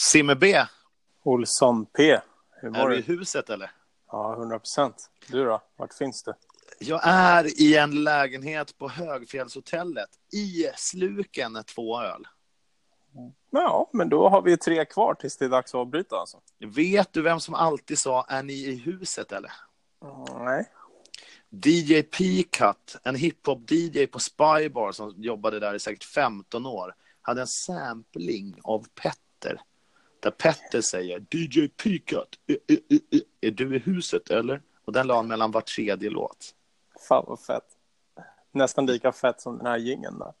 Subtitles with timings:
[0.00, 0.66] Simme B,
[1.22, 2.20] Olsson P.
[2.50, 3.70] Hur är mår du i huset eller?
[4.10, 5.10] Ja, 100 procent.
[5.28, 5.62] Du då?
[5.76, 6.34] Vart finns du?
[6.78, 12.26] Jag är i en lägenhet på Högfjällshotellet i Sluken, två öl.
[13.50, 16.40] Ja, men då har vi tre kvar tills det är dags att avbryta alltså.
[16.58, 19.52] Vet du vem som alltid sa är ni i huset eller?
[20.04, 20.70] Mm, nej.
[21.50, 27.46] DJ P-Cut, en hiphop-DJ på Spybar som jobbade där i säkert 15 år, hade en
[27.46, 29.60] sampling av Petter.
[30.20, 32.38] Där Petter säger DJ P-Cut,
[33.40, 34.62] är, du i huset eller?
[34.84, 36.54] Och den la han mellan var tredje låt.
[37.08, 37.64] Fan vad fett.
[38.52, 40.34] Nästan lika fett som den här jingeln då.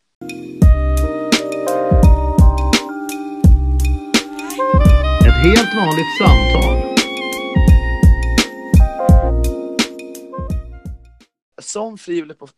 [5.26, 6.96] Ett helt vanligt samtal.
[11.62, 11.98] Som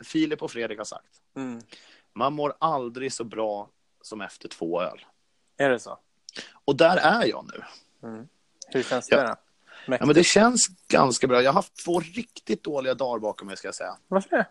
[0.05, 1.61] Filip och Fredrik har sagt, Mm.
[2.15, 3.69] man mår aldrig så bra
[4.03, 5.05] som efter två öl.
[5.57, 5.99] Är det så?
[6.65, 7.63] Och där är jag nu.
[8.69, 9.17] Hur känns Ja.
[9.17, 9.37] det?
[9.87, 10.01] Mäktigt.
[10.01, 11.43] Ja, men det känns ganska bra.
[11.43, 13.97] Jag har haft två riktigt dåliga dagar bakom mig, ska jag säga.
[14.09, 14.47] Varför det?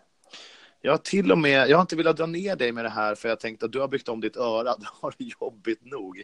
[0.80, 3.14] Jag har till och med, jag har inte velat dra ner dig med det här
[3.14, 6.22] för jag tänkte att du har byggt om ditt öra, du har det jobbigt nog.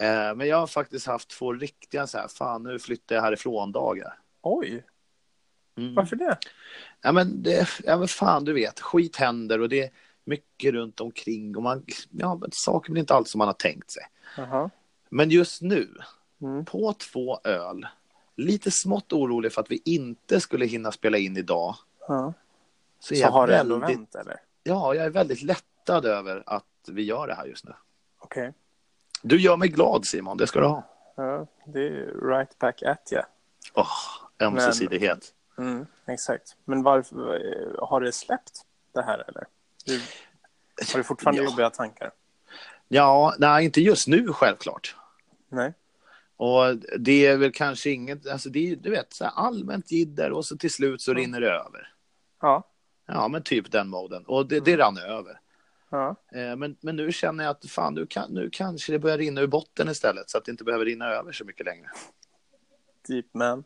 [0.00, 3.72] Eh, men jag har faktiskt haft två riktiga så här, fan nu flyttar jag härifrån
[3.72, 4.18] dagar.
[4.42, 4.84] Oj,
[5.78, 5.94] Mm.
[5.94, 6.38] varför det?
[7.02, 9.90] Ja men, det, ja men fan du vet, skit händer och det är
[10.24, 14.02] mycket runt omkring och man, ja saker blir inte allt som man har tänkt sig.
[14.36, 14.70] Jaha.
[15.08, 15.88] Men just nu,
[16.42, 16.64] Mm.
[16.64, 17.86] på två öl,
[18.36, 21.74] lite smått orolig för att vi inte skulle hinna spela in idag.
[22.08, 22.32] Ja.
[23.00, 24.36] Så, Så jag har det ändå väldigt, vänt eller?
[24.62, 27.72] Ja, jag är väldigt lättad över att vi gör det här just nu.
[28.18, 28.52] Okej.
[29.22, 30.82] Du gör mig glad Simon, det ska du ha.
[31.16, 33.26] Ja, det är right back at ya.
[33.74, 33.86] Åh,
[34.40, 35.34] ömsesidighet.
[35.58, 36.56] Mm, exakt.
[36.64, 38.60] Men varför, eh, har det släppt
[38.92, 39.44] det här eller?
[39.84, 40.00] Du,
[40.92, 41.48] har du fortfarande Ja.
[41.50, 42.10] jobbiga tankar?
[42.88, 44.96] Ja, nej inte just nu självklart.
[45.48, 45.74] Nej.
[46.36, 50.32] Och det är väl kanske inget, alltså det är du vet, så här allmänt jidder
[50.32, 51.22] och så till slut så Mm.
[51.22, 51.92] rinner det över.
[52.40, 52.68] Ja.
[53.06, 54.24] Ja, men typ den moden.
[54.26, 55.40] Och det, det rann över.
[55.90, 56.16] Ja.
[56.34, 59.40] Eh, Men, men nu känner jag att fan, nu, kan, nu kanske det börjar rinna
[59.40, 61.90] ur botten istället så att det inte behöver rinna över så mycket längre.
[63.08, 63.64] Deep man.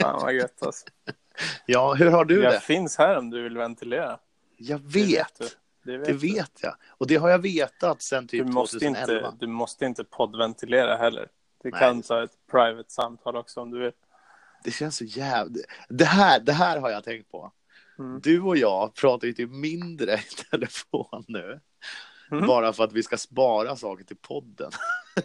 [0.00, 0.86] Fan vad gött alltså.
[1.66, 2.60] Ja, hur har du Jag det?
[2.60, 4.18] finns här om du vill ventilera.
[4.56, 5.56] Jag Det vet.
[5.84, 6.74] Det vet, Det vet jag.
[6.88, 9.28] Och det har jag vetat sedan typ Du måste, 2011.
[9.28, 11.28] inte, du måste inte poddventilera heller.
[11.62, 11.80] Du Nej.
[11.80, 13.92] kan ta ett private samtal också om du vill.
[14.64, 15.66] Det känns så jävligt.
[15.88, 17.52] Det här, det här har jag tänkt på.
[17.98, 18.20] Mm.
[18.20, 21.60] Du och jag pratar ju typ mindre i telefon nu.
[22.30, 22.46] Mm.
[22.46, 24.70] Bara för att vi ska spara saker till podden.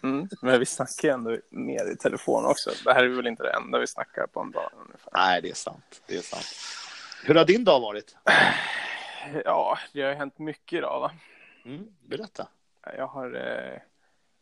[0.04, 0.30] Mm.
[0.42, 2.72] Men vi snackar ju ändå mer i telefon också.
[2.84, 5.12] Det här är väl inte det enda vi snackar på en dag ungefär.
[5.14, 6.02] Nej, det är sant.
[6.08, 6.46] Det är sant.
[7.24, 8.16] Hur har din dag varit?
[9.46, 11.12] Ja, det har hänt mycket idag va.
[11.66, 12.48] Mm, berätta.
[12.98, 13.80] Jag har eh,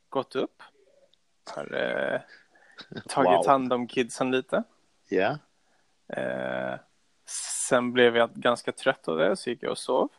[0.09, 0.63] gått upp.
[1.55, 2.21] Har eh,
[3.07, 3.47] tagit Wow.
[3.47, 4.63] hand om kidsen lite.
[5.09, 5.37] Ja.
[6.07, 6.75] Eh,
[7.69, 10.09] sen blev jag ganska trött av det så gick jag och sov.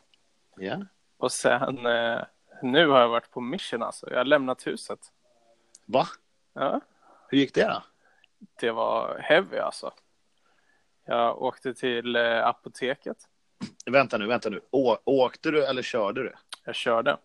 [0.55, 0.81] Ja.
[1.17, 2.21] Och sen eh,
[2.61, 4.09] nu har jag varit på mission alltså.
[4.09, 4.99] Jag har lämnat huset.
[5.85, 6.05] Va?
[6.53, 6.81] Ja,
[7.29, 7.83] Hur gick det då?
[8.59, 9.93] det var heavy alltså.
[11.05, 13.17] Jag åkte till eh, apoteket.
[13.85, 14.61] Vänta nu, vänta nu.
[14.71, 16.33] Å, åkte du eller körde du?
[16.65, 17.17] Jag körde.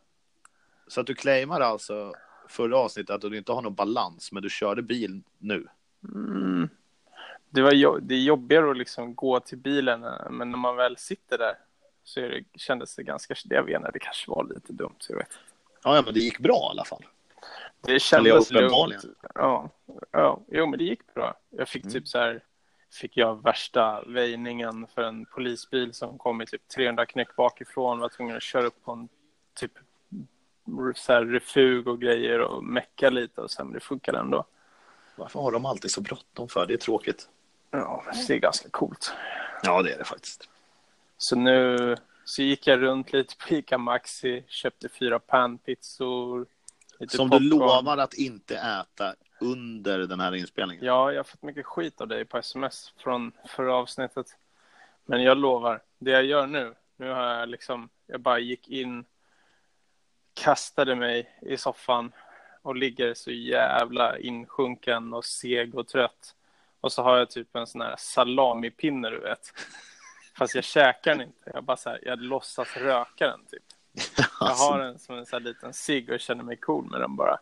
[0.87, 2.13] Så att du claimar alltså
[2.49, 5.67] förra avsnittet att du inte har någon balans, men du körde bil nu.
[6.15, 6.69] Mm.
[7.51, 10.01] Det, var jo- det är jobbigare att liksom gå till bilen,
[10.31, 11.55] men när man väl sitter där
[12.05, 13.35] så är det, kändes det ganska...
[13.45, 14.97] Jag vet inte, det kanske var lite dumt.
[15.09, 15.31] Jag vet.
[15.85, 17.05] Ja, ja, men det gick bra i alla fall.
[17.81, 19.05] Det kändes lugnt.
[19.35, 19.71] Ja,
[20.11, 21.35] ja, jo, men det gick bra.
[21.51, 21.93] Jag fick Mm.
[21.93, 22.43] typ så här,
[22.93, 28.09] fick jag värsta väjningen för en polisbil som kom i typ 300 knäck bakifrån, var
[28.09, 29.09] tvungen att köra upp på en
[29.55, 29.73] typ
[30.95, 34.45] så här refug och grejer och mecka lite och sen det funkade ändå.
[35.17, 36.67] Varför har de alltid så bråttom för?
[36.67, 37.29] Det är tråkigt.
[37.71, 39.13] Ja, det är ganska coolt.
[39.63, 40.49] Ja, det är det faktiskt.
[41.19, 46.47] Så nu så gick jag runt lite på Ica Maxi, köpte fyra panpizzor.
[47.09, 47.49] Som du popcorn.
[47.49, 50.85] lovar att inte äta under den här inspelningen.
[50.85, 54.27] Ja, jag har fått mycket skit av dig på sms från förra avsnittet.
[55.05, 59.05] Men jag lovar, det jag gör nu, nu har jag liksom, jag bara gick in,
[60.35, 62.13] kastade mig i soffan
[62.63, 66.35] och ligger så jävla insjunken och seg och trött.
[66.81, 69.53] Och så har jag typ en sån här salamipinne, du vet.
[70.39, 73.63] Fast jag käkar den inte, jag bara så här, jag låtsas röka den typ.
[74.41, 77.01] Jag Alltså, har den som en sån här liten cigg och känner mig cool med
[77.01, 77.39] den bara.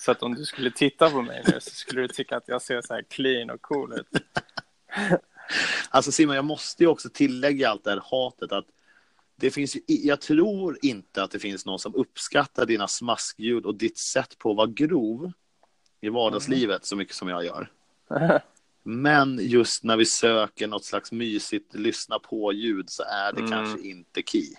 [0.00, 2.62] Så att om du skulle titta på mig nu så skulle du tycka att jag
[2.62, 4.06] ser så här clean och cool ut.
[5.90, 8.66] alltså Simon, jag måste ju också tillägga allt det här hatet att
[9.36, 13.74] det finns ju, jag tror inte att det finns någon som uppskattar dina smaskljud och
[13.74, 15.32] ditt sätt på att vara grov
[16.00, 17.70] i vardagslivet så mycket som jag gör.
[18.82, 23.50] Men just när vi söker något slags mysigt lyssna på-ljud så är det Mm.
[23.50, 24.54] kanske inte key.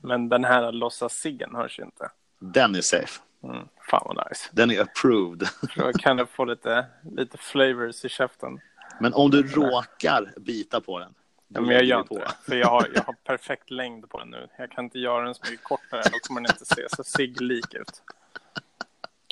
[0.00, 2.10] Men den här låtsas-ciggen hörs ju inte.
[2.38, 3.20] Den är safe.
[3.50, 3.68] Mm.
[3.90, 4.48] Fan vad nice.
[4.52, 5.48] Den är approved.
[5.76, 8.60] Då kan du få lite, lite flavors i käften.
[9.00, 11.14] Men om du råkar bita på den.
[11.48, 12.30] Ja, men jag gör inte det.
[12.46, 14.48] För jag har, jag har perfekt längd på den nu.
[14.58, 16.02] Jag kan inte göra den så mycket kortare.
[16.04, 18.02] Då kommer den inte se så cigglik ut.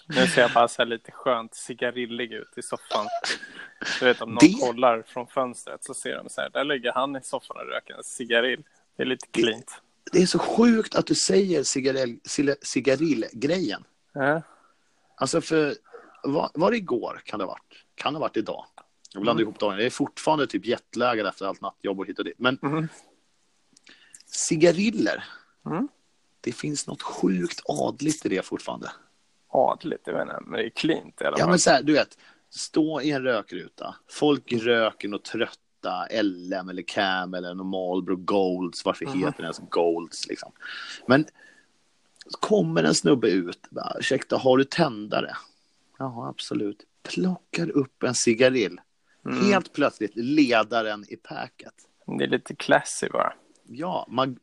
[0.08, 3.06] Nu ser jag bara så här lite skönt cigarillig ut i soffan.
[4.00, 6.50] Du vet om någon Det- kollar från fönstret så ser de så här.
[6.50, 8.62] Där ligger han i soffan och röker en cigarill.
[8.96, 9.80] Det är lite cleant.
[10.12, 13.84] Det är så sjukt att du säger cila- cigarillgrejen.
[14.14, 14.42] Ja.
[15.16, 15.74] Alltså för,
[16.22, 17.84] var, var det igår kan det ha varit?
[17.94, 18.64] Kan det ha varit idag?
[19.12, 19.78] Jag blandar ihop dagarna.
[19.80, 22.38] Jag är fortfarande typ jetlaggad efter allt nattjobb och hit och dit.
[22.38, 22.88] Men Mhm.
[24.26, 25.24] cigariller.
[25.66, 25.88] Mm.
[26.40, 28.90] Det finns något sjukt adligt i det fortfarande.
[29.48, 30.38] Adligt, jag inte.
[30.40, 31.50] Men det är cleant i alla Ja fall.
[31.50, 32.18] men så här, du vet.
[32.50, 33.94] Stå i en rökruta.
[34.10, 38.84] Folk röker något trötta LM eller Cam eller någon Marlboro Golds.
[38.84, 39.18] Varför Mhm.
[39.18, 40.52] heter den ens Golds liksom?
[41.06, 41.26] Men
[42.26, 43.70] så kommer en snubbe ut.
[43.70, 45.36] Bara, Ursäkta, har du tändare?
[45.98, 46.84] Ja, absolut.
[47.02, 48.80] Plockar upp en cigarill.
[49.26, 49.44] Mm.
[49.44, 51.74] Helt plötsligt ledaren i packet.
[52.06, 53.34] Det är lite classy bara.
[53.66, 54.38] Ja, man,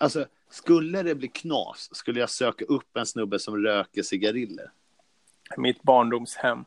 [0.00, 4.70] alltså skulle det bli knas skulle jag söka upp en snubbe som röker cigariller.
[5.56, 6.64] Mitt barndomshem.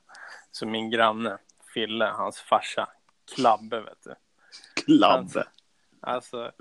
[0.51, 1.37] Så min granne,
[1.73, 2.89] Fille, hans farsa,
[3.35, 4.15] Klabbe, vet du.
[4.85, 5.47] Klabbe.
[5.99, 6.51] Alltså,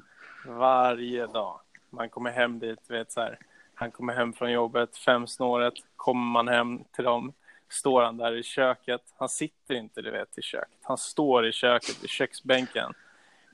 [0.47, 1.61] varje dag.
[1.91, 3.38] Man kommer hem dit, vet så här.
[3.78, 5.75] Han kommer hem från jobbet, fem snåret.
[5.96, 7.32] Kommer man hem till dem,
[7.69, 9.02] står han där i köket.
[9.19, 10.78] Han sitter inte, du vet, i köket.
[10.82, 12.93] Han står i köket, i köksbänken.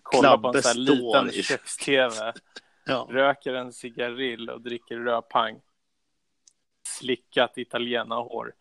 [0.03, 2.33] Kollar på en Klabbe sån här liten i- köks-tv.
[2.85, 3.07] Ja.
[3.11, 5.61] Röker en cigarill och dricker rödpang.
[6.89, 8.53] Slickat italienarhår.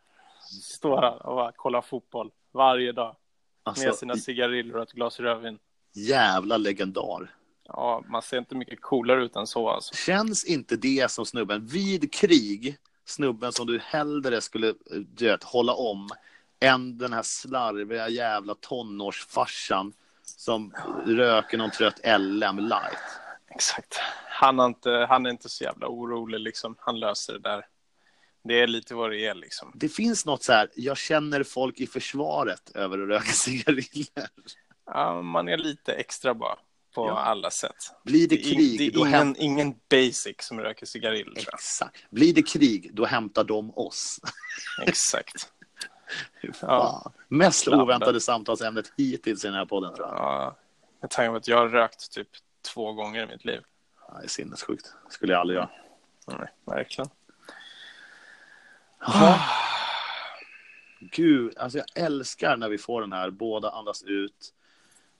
[0.61, 3.07] Står han och bara kollar fotboll varje dag.
[3.07, 3.15] Med
[3.63, 5.59] Alltså, sina cigariller och ett glas rödvin.
[5.93, 7.29] jävla legendar.
[7.73, 9.95] Ja, man ser inte mycket coolare ut än så alltså.
[9.95, 14.73] Känns inte det som snubben vid krig, snubben som du hellre skulle
[15.15, 16.09] du vet, hålla om,
[16.59, 20.73] än den här slarviga jävla tonårsfarsan som
[21.05, 22.99] röker någon trött LM light.
[23.49, 23.99] Exakt.
[24.29, 26.75] Han, har inte, han är inte så jävla orolig liksom.
[26.79, 27.65] Han löser det där.
[28.43, 29.71] Det är lite vad det är liksom.
[29.75, 34.29] Det finns något så här, jag känner folk i försvaret över att röka cigariller.
[34.85, 36.57] Ja, man är lite extra bara.
[36.93, 37.17] På Ja.
[37.19, 37.75] alla sätt.
[38.03, 41.33] Blir det Det är, krig, det är då ingen, häm- ingen basic som röker cigarill.
[41.37, 42.05] Exakt.
[42.09, 44.19] Blir det krig, då hämtar de oss.
[44.85, 45.51] Exakt.
[46.53, 47.13] Fan.
[47.27, 47.81] Mest Klabben.
[47.81, 50.17] oväntade samtalsämnet hittills i den här podden tror jag.
[50.17, 50.57] Ja,
[51.01, 52.27] med tanke på att jag har rökt typ
[52.73, 53.61] två gånger i mitt liv.
[54.07, 54.93] Ja, det är sinnessjukt.
[55.09, 55.69] skulle jag aldrig göra.
[56.27, 57.09] Nej, verkligen.
[60.99, 64.53] Gud, alltså jag älskar när vi får den här, båda andas ut.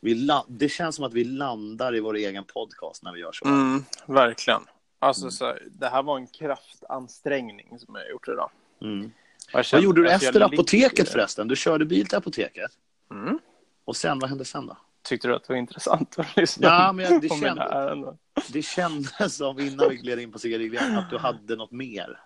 [0.03, 3.45] Vi det känns som att vi landar i vår egen podcast när vi gör så.
[3.45, 4.62] Mm, verkligen.
[5.00, 8.50] Alltså, så, här, det här var en kraftansträngning som jag gjort idag.
[8.81, 9.12] Mm.
[9.53, 11.48] Jag Vad gjorde du efter apoteket förresten?
[11.48, 12.71] Du körde bil till apoteket.
[13.12, 13.39] Mm.
[13.86, 14.77] Och sen, vad hände sen då?
[15.03, 17.63] Tyckte du att det var intressant att lyssna Ja, men jag- det på mina kände-
[17.63, 18.18] ärenden?
[18.53, 22.19] Det kändes som innan vi gled in på cigarillen att du hade något mer.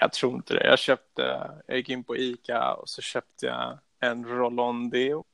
[0.00, 0.66] Jag tror inte det.
[0.66, 5.24] Jag köpte, jag gick in på Ica och så köpte jag en roll-on deo.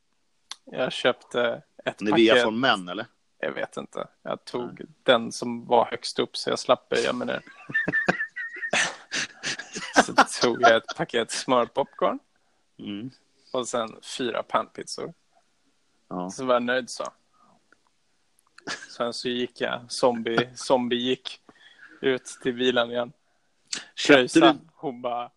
[0.71, 2.43] Jag köpte ett Nivea paket.
[2.43, 3.07] från män, eller?
[3.39, 4.09] Jag vet inte.
[4.23, 7.43] Jag tog den som var högst upp så jag slapp böja mig ner.
[10.07, 12.19] så tog jag ett paket smörpopcorn
[12.79, 13.11] Mm.
[13.53, 15.13] och sen fyra pannpizzor.
[16.09, 16.31] Ja.
[16.31, 17.05] Så var jag nöjd så.
[18.97, 21.41] Sen så gick jag, zombie, zombie gick
[22.01, 23.13] ut till bilen igen.
[23.95, 25.31] Köpte hon bara,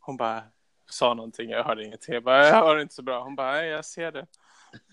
[0.00, 0.42] hon bara
[0.90, 2.14] sa någonting, jag hörde ingenting.
[2.14, 3.22] Jag bara, jag hör inte så bra.
[3.24, 4.26] Hon bara, nej, jag ser det.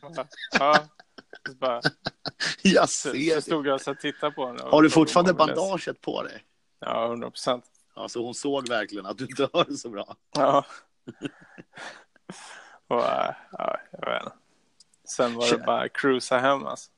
[0.01, 0.85] Jag bara, ja.
[1.47, 1.81] Så, bara,
[2.61, 3.41] Jag så, ser så det.
[3.41, 4.63] stod jag och så tittade på henne.
[4.63, 6.43] Har du fortfarande bandaget på dig?
[6.79, 7.65] Ja, hundra procent.
[7.93, 10.15] Alltså hon såg verkligen att du dör så bra.
[10.35, 10.65] Ja.
[12.87, 14.35] och, äh, ja, jag vet inte.
[15.07, 16.91] Sen var det bara cruisa hem alltså.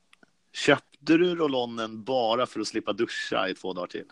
[0.52, 4.04] Köpte du rollonnen bara för att slippa duscha i två dagar till?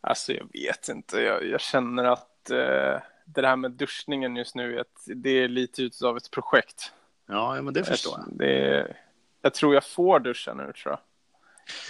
[0.00, 4.80] Alltså jag vet inte, jag, jag känner att eh, det här med duschningen just nu,
[4.80, 6.92] att det är lite utav ett projekt.
[7.30, 8.38] Ja, men det förstår jag.
[8.38, 8.96] Det
[9.42, 10.98] jag tror jag får duscha nu tror jag.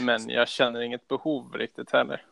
[0.06, 2.23] Men jag känner inget behov riktigt heller.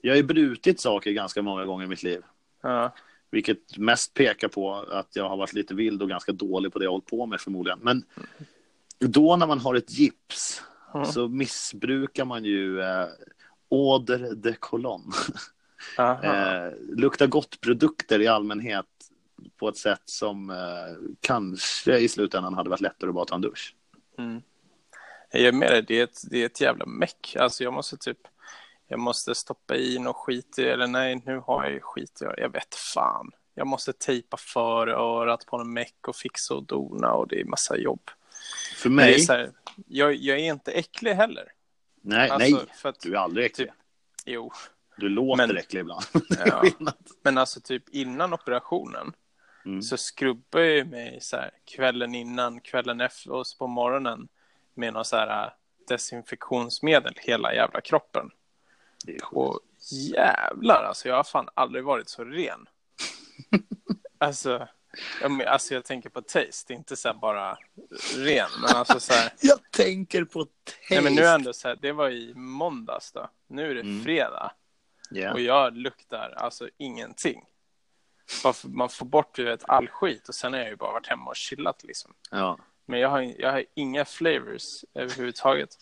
[0.00, 2.22] Jag har ju brutit saker ganska många gånger i mitt liv.
[2.62, 2.94] Ja,
[3.30, 6.84] Vilket mest pekar på att jag har varit lite vild och ganska dålig på det
[6.84, 7.78] jag hållit på med förmodligen.
[7.82, 8.04] Men
[8.98, 10.62] då när man har ett gips
[10.94, 11.06] Mm.
[11.06, 13.06] så missbrukar man ju eh,
[14.36, 15.12] de Cologne.
[15.98, 18.86] Eh, lukta gott-produkter i allmänhet
[19.56, 20.56] på ett sätt som eh,
[21.20, 23.74] kanske i slutändan hade varit lättare att bara ta en dusch.
[24.18, 24.42] Mm.
[25.32, 27.36] Jag är med dig, det är ett, det är ett jävla meck.
[27.38, 28.18] Alltså jag måste typ,
[28.88, 32.40] jag måste stoppa i något skit i, eller nej, nu har jag ju skit i.
[32.40, 33.30] Jag vet fan.
[33.54, 37.44] Jag måste tejpa för örat på en meck och fixa och dona och det är
[37.44, 38.10] massa jobb.
[38.76, 39.52] För Men det är mig, så här,
[39.86, 41.52] jag, jag är inte äcklig heller.
[42.02, 43.68] nej, Alltså, nej, För att, du är aldrig äcklig.
[43.68, 43.76] typ,
[44.24, 44.52] jo,
[44.96, 46.04] Du låter Men- äcklig ibland.
[46.46, 46.64] Ja.
[47.22, 49.12] Men alltså typ innan operationen
[49.64, 49.82] Mm.
[49.82, 54.28] så skrubbar jag mig så här kvällen innan, kvällen efter och på morgonen
[54.74, 55.52] med någon så här äh,
[55.88, 58.30] desinfektionsmedel hela jävla kroppen.
[59.04, 59.32] Det är sjukt.
[59.32, 59.60] Och
[59.92, 62.66] jävlar, alltså jag har fan aldrig varit så ren.
[64.18, 64.68] alltså,
[65.22, 67.58] jag, alltså jag tänker på taste, inte så bara
[68.16, 69.32] ren, men alltså så här.
[69.40, 70.78] Jag tänker på taste.
[70.90, 73.30] Nej, men nu är ändå så här, det var i måndags då.
[73.46, 74.02] Nu är det Mm.
[74.04, 74.52] fredag
[75.10, 75.32] Ja.
[75.32, 77.44] och jag luktar alltså ingenting.
[78.64, 81.30] Man får bort du vet, all skit och sen har jag ju bara varit hemma
[81.30, 82.14] och chillat liksom.
[82.30, 82.58] Ja.
[82.86, 85.76] Men jag har, jag har inga flavors överhuvudtaget.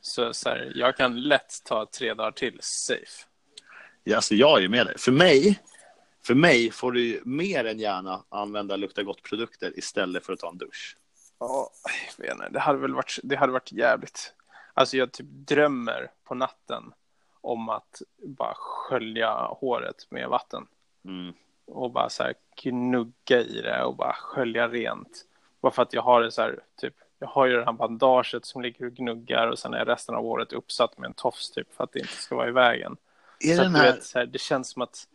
[0.00, 3.26] Så, så här, jag kan lätt ta tre dagar till safe.
[4.04, 4.98] Ja, alltså jag är med dig.
[4.98, 5.60] För mig,
[6.26, 10.48] för mig får du ju mer än gärna använda lukta gott-produkter istället för att ta
[10.48, 10.96] en dusch.
[11.38, 11.70] Ja,
[12.18, 14.34] jag vet inte, det hade väl varit, det hade varit jävligt.
[14.74, 16.92] Alltså jag typ drömmer på natten
[17.40, 20.66] om att bara skölja håret med vatten.
[21.04, 21.34] Mm.
[21.66, 25.24] Och bara så här gnugga i det och bara skölja rent.
[25.60, 28.44] Bara för att jag har det så här, typ, jag har ju det här bandaget
[28.44, 31.74] som ligger och gnuggar och sen är resten av håret uppsatt med en tofs typ
[31.74, 32.96] för att det inte ska vara i vägen.
[33.40, 33.92] Är Så den att, här...
[33.92, 35.08] vet, så här, det känns som att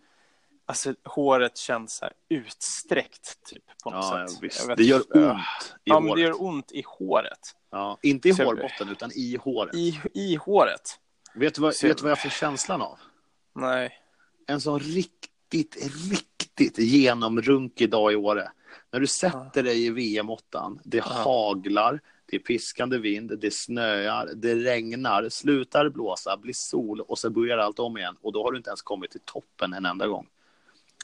[0.65, 4.37] alltså, håret känns så här utsträckt typ på något Ja, ja, sätt.
[4.41, 4.59] visst.
[4.61, 6.15] Jag vet Det gör ont i Ja, men håret.
[6.15, 7.55] det gör ont i håret.
[7.69, 9.75] Ja, inte i Så- hårbotten, utan i håret.
[9.75, 10.99] I, i håret.
[11.33, 12.99] Vet, du vad, Så- vet du vad jag får känslan av?
[13.55, 13.97] Nej.
[14.47, 15.75] En sån riktigt,
[16.11, 16.30] riktigt
[16.77, 18.51] genomrunkig dag i Åre.
[18.91, 24.55] När du sätter dig i VM-8, det haglar, det är piskande vind, det snöar, det
[24.55, 28.15] regnar, slutar blåsa, blir sol och så börjar allt om igen.
[28.21, 30.27] Och då har du inte ens kommit till toppen en enda gång.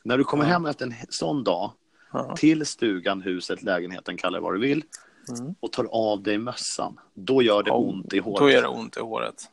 [0.03, 0.49] När du kommer Ja.
[0.49, 1.71] hem efter en sån dag,
[2.13, 2.35] Ja.
[2.35, 4.83] till stugan, huset, lägenheten, kalla det vad du vill,
[5.39, 5.55] Mm.
[5.59, 8.39] och tar av dig mössan, då gör det Oh, ont i håret.
[8.39, 9.43] Då gör det ont i håret.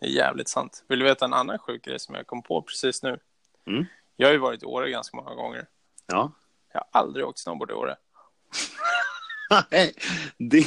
[0.00, 0.84] Det är jävligt sant.
[0.88, 3.18] Vill du veta en annan sjuk grej som jag kom på precis nu?
[3.66, 3.84] Mm.
[4.16, 5.66] Jag har ju varit i Åre ganska många gånger.
[6.06, 6.32] Ja.
[6.72, 7.96] Jag har aldrig åkt snowboard i Åre.
[9.70, 9.94] Nej,
[10.38, 10.66] det...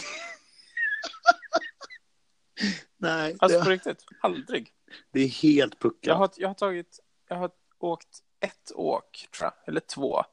[2.98, 4.74] Nej, Alltså på det, riktigt, aldrig.
[5.12, 6.06] det är helt puckat.
[6.08, 10.24] Jag har, jag har tagit, jag har åkt ett åk, tror jag, eller två,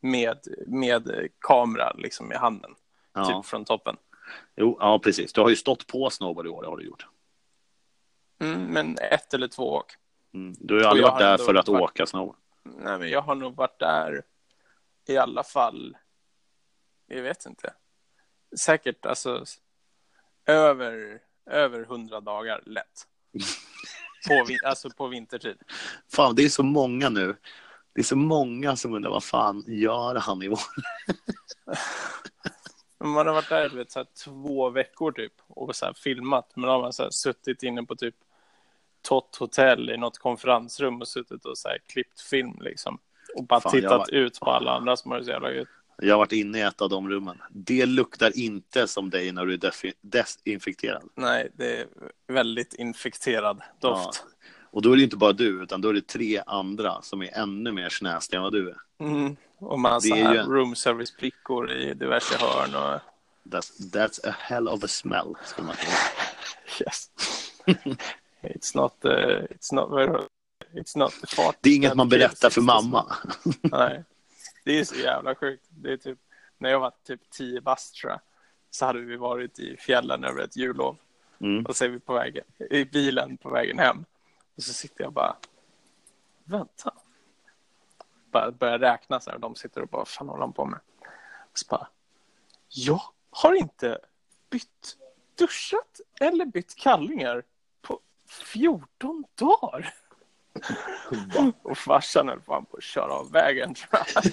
[0.00, 2.74] med, med kamera liksom i handen,
[3.12, 3.24] ja.
[3.24, 3.96] typ från toppen.
[4.56, 5.32] Jo, ja, precis.
[5.32, 7.06] Du har ju stått på snowboard i år, det har du gjort.
[8.40, 9.94] Mm, men ett eller två åk.
[10.34, 10.54] Mm.
[10.58, 12.36] Du har ju aldrig varit där för att varit- åka snowboard.
[12.64, 14.22] Nej, men jag har nog varit där
[15.08, 15.96] i alla fall,
[17.06, 17.74] jag vet inte,
[18.60, 19.44] säkert alltså
[20.46, 23.06] över, över hundra dagar lätt.
[24.28, 25.56] På, alltså på vintertid.
[26.12, 27.36] Fan, det är så många nu.
[27.94, 30.58] Det är så många som undrar vad fan gör han i år?
[32.98, 36.52] Men Man har varit där vet, så här, två veckor typ och så här, filmat.
[36.54, 38.14] Men då har man så här, suttit inne på typ
[39.02, 42.98] Tott hotell i något konferensrum och suttit och så här, klippt film liksom.
[43.36, 45.68] Och bara Fan, tittat var- ut på alla andra som har det så jävla gött.
[45.98, 47.38] Jag har varit inne i ett av de rummen.
[47.50, 51.02] Det luktar inte som dig när du är desinfekterad.
[51.14, 51.86] Nej, det är
[52.28, 54.24] väldigt infekterad doft.
[54.70, 57.38] Och då är det inte bara du, utan då är det tre andra som är
[57.38, 58.76] ännu mer snästiga än vad du är.
[59.00, 59.36] Mm.
[59.58, 62.74] Och massa Det är ju en- room service-prickor i diverse hörn.
[62.74, 63.00] Och...
[63.52, 65.94] That's, that's a hell of a smell, skulle man säga.
[66.80, 67.10] Yes.
[68.42, 69.90] it's not, uh, it's not.
[70.74, 73.16] It's not the fart Det är inget man berättar för mamma.
[73.62, 74.04] Nej,
[74.64, 75.64] det är så jävla sjukt.
[75.68, 76.18] Det är typ,
[76.58, 78.20] när jag var typ 10 bast tror jag,
[78.70, 80.96] så hade vi varit i fjällen över ett jullov.
[81.40, 81.66] Mm.
[81.66, 84.04] Och så är vi på vägen, i bilen på vägen hem.
[84.56, 85.36] Och så sitter jag bara,
[86.44, 86.94] vänta.
[88.30, 90.80] Bara börjar räkna så här, och de sitter och bara, fan håller han på med?
[91.52, 91.88] Och så bara,
[92.68, 93.98] jag har inte
[94.50, 94.96] bytt,
[95.38, 97.42] duschat eller bytt kallingar
[98.32, 99.94] 14 dagar.
[101.62, 104.24] Och farsan höll fan på att köra av vägen tror jag.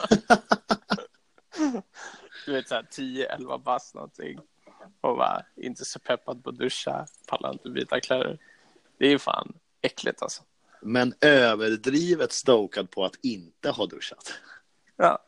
[2.46, 4.40] Du vet såhär 10-11 bast någonting.
[5.02, 7.06] Och bara inte så peppad på att duscha.
[7.28, 8.40] Pallar inte byta kläder.
[8.98, 10.44] Det är ju fan äckligt alltså.
[10.82, 14.34] Men överdrivet stokad på att inte ha duschat.
[14.96, 15.20] Ja,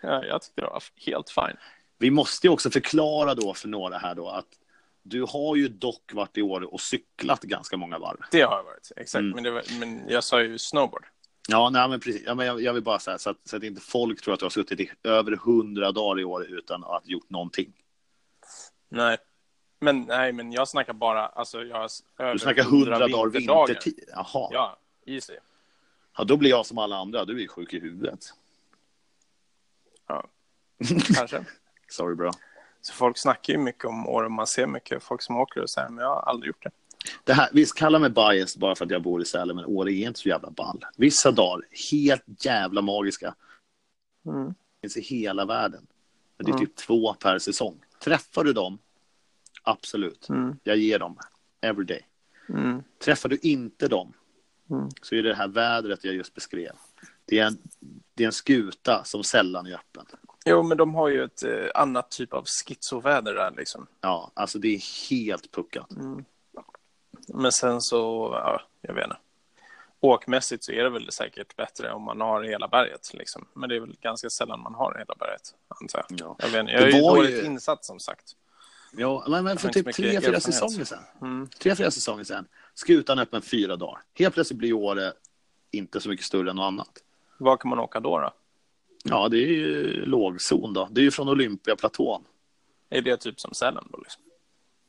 [0.00, 1.56] ja jag tyckte det var helt fine.
[1.98, 4.48] Vi måste ju också förklara då för några här då att
[5.06, 8.18] Du har ju dock varit i Åre och cyklat ganska många varv.
[8.30, 9.20] Det har jag varit, exakt.
[9.20, 9.42] Mm.
[9.42, 11.06] Men, var, men jag sa ju snowboard.
[11.48, 12.22] Ja, nej, men precis.
[12.26, 14.40] Ja, men jag, jag vill bara säga så att, så att inte folk tror att
[14.40, 17.72] du har suttit i över hundra dagar i år utan att gjort någonting.
[18.88, 19.16] Nej.
[19.80, 24.04] Men, nej, men jag snackar bara, alltså jag har Du snackar hundra dagar vintertid.
[24.08, 24.24] Jaha.
[24.32, 24.50] Ja.
[24.52, 25.34] Ja, easy.
[26.26, 27.24] då blir jag som alla andra.
[27.24, 28.24] Du är sjuk i huvudet.
[30.06, 30.28] Ja.
[31.14, 31.44] Kanske.
[31.88, 32.30] Sorry bro.
[32.86, 35.80] Så folk snackar ju mycket om Åre, man ser mycket folk som åker och så
[35.80, 36.70] här, men jag har aldrig gjort det.
[37.24, 39.92] Det här, visst, kalla mig biased bara för att jag bor i Sälen, men Åre
[39.92, 40.84] är inte så jävla ball.
[40.96, 43.34] Vissa dagar, helt jävla magiska.
[44.26, 44.54] Mm.
[44.80, 45.86] finns i hela världen.
[46.36, 46.66] Men det är Mm.
[46.66, 47.80] typ två per säsong.
[48.04, 48.78] Träffar du dem,
[49.62, 50.28] absolut.
[50.28, 50.56] Mm.
[50.62, 51.18] Jag ger dem
[51.60, 52.00] every day.
[52.48, 52.82] Mm.
[53.04, 54.12] Träffar du inte dem
[54.70, 54.88] Mm.
[55.02, 56.72] så är det det här vädret jag just beskrev.
[57.24, 57.58] Det är en,
[58.14, 60.06] det är en skuta som sällan är öppen.
[60.44, 63.86] Jo, men de har ju ett eh, annat typ av schizoväder där liksom.
[64.00, 65.86] Ja, alltså det är helt puckat.
[67.28, 69.16] Men sen så, ja, jag vet inte.
[70.00, 73.46] Åkmässigt så är det väl säkert bättre om man har hela berget liksom.
[73.52, 76.20] Men det är väl ganska sällan man har hela berget, antar jag.
[76.20, 76.36] Ja.
[76.38, 76.72] Jag, vet inte.
[76.72, 78.36] jag är ju var dåligt ju- insatt som sagt.
[78.96, 81.02] Ja, men, för typ tre, fyra säsonger sedan.
[81.20, 81.48] Mm.
[81.48, 82.46] Tre, fyra säsonger sedan.
[82.74, 84.02] Skutan öppen fyra dagar.
[84.14, 85.12] Helt plötsligt blir Åre
[85.70, 86.90] inte så mycket större än något annat.
[87.38, 88.18] Var kan man åka då?
[88.18, 88.32] då?
[89.08, 90.88] Ja, det är ju lågzon då.
[90.90, 92.24] Det är ju från Olympiaplatån.
[92.90, 93.98] Är det typ som Sälen då?
[93.98, 94.22] Liksom?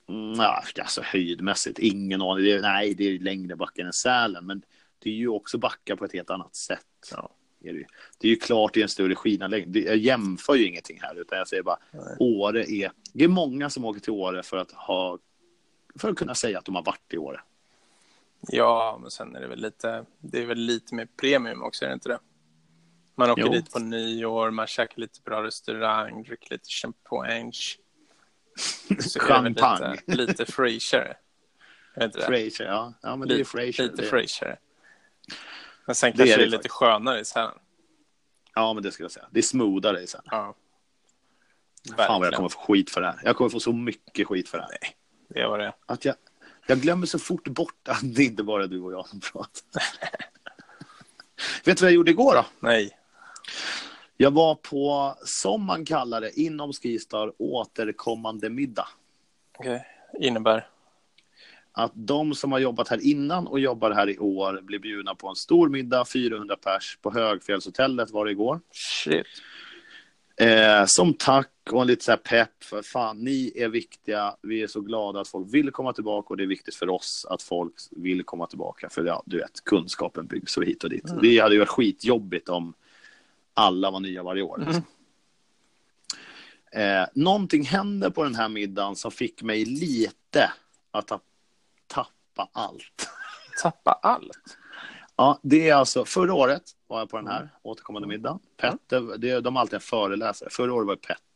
[0.09, 2.45] Mm, alltså höjdmässigt, ingen aning.
[2.45, 4.61] Det är, nej, det är längre backar än Sälen, men
[4.99, 6.85] det är ju också backar på ett helt annat sätt.
[7.11, 7.29] Ja.
[7.63, 7.85] Är det, ju.
[8.17, 9.83] det är ju klart det är en större skidanläggning.
[9.85, 12.15] Jag jämför ju ingenting här, utan jag säger bara Nej.
[12.19, 12.91] Åre är...
[13.13, 15.19] Det är många som åker till Åre för att ha...
[15.95, 17.41] För att kunna säga att de har varit i Åre.
[18.47, 21.89] Ja, men sen är det väl lite, det är väl lite mer premium också, är
[21.89, 22.19] det inte det?
[23.15, 23.51] Man åker Jo.
[23.51, 27.51] dit på nyår, man käkar lite bra restaurang, dricker lite champagne.
[28.99, 29.95] Så Champagne.
[30.07, 30.51] Lite, lite det?
[32.25, 32.93] Frasier, ja.
[33.01, 33.83] ja men det är Frasier.
[33.87, 34.59] Lite det, Frasier.
[35.85, 36.73] Men sen Det kanske är det är lite faktiskt.
[36.73, 37.57] skönare i Sälen.
[38.55, 39.25] Ja, men det skulle jag säga.
[39.31, 40.21] Det är smoothare sen.
[40.25, 40.55] Ja.
[41.97, 43.19] Fan vad jag kommer få skit för det här.
[43.23, 44.77] Jag kommer få så mycket skit för det här.
[45.29, 45.73] Det var det.
[45.85, 46.15] Att jag,
[46.67, 49.83] jag glömmer så fort bort att det inte bara är du och jag som pratar.
[51.65, 52.45] Vet du vad jag gjorde igår då?
[52.59, 52.97] Nej.
[54.17, 58.87] Jag var på, som man kallar det, inom Skistar återkommande middag.
[59.57, 59.85] Okej.
[60.19, 60.67] Innebär?
[61.71, 65.27] Att de som har jobbat här innan och jobbar här i år blir bjudna på
[65.27, 68.59] en stor middag, 400 pers, på Högfjällshotellet var det igår.
[68.71, 69.25] Shit.
[70.37, 74.35] Eh, som tack och en lite så här pepp för fan, ni är viktiga.
[74.41, 77.25] Vi är så glada att folk vill komma tillbaka och det är viktigt för oss
[77.29, 78.89] att folk vill komma tillbaka.
[78.89, 81.05] För ja, du vet, kunskapen byggs och hit och dit.
[81.21, 82.73] Det hade ju varit skitjobbigt om
[83.55, 84.57] alla var nya varje år.
[84.57, 84.83] Liksom.
[86.71, 90.51] Eh, någonting hände på den här middagen som fick mig lite
[90.91, 91.19] att ta-
[91.87, 93.09] tappa allt.
[93.61, 94.57] Tappa allt.
[95.15, 98.39] Ja, det är alltså förra året var jag på den här återkommande middagen.
[98.57, 100.49] Petter, det, de har alltid en föreläsare.
[100.49, 101.34] Förra året var det Petter.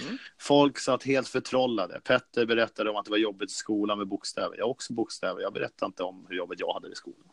[0.00, 0.18] Mm.
[0.38, 2.00] Folk satt helt förtrollade.
[2.00, 4.56] Petter berättade om att det var jobbigt i skolan med bokstäver.
[4.56, 5.40] Jag har också bokstäver.
[5.40, 7.28] Jag berättade inte om hur jobbigt jag hade i skolan.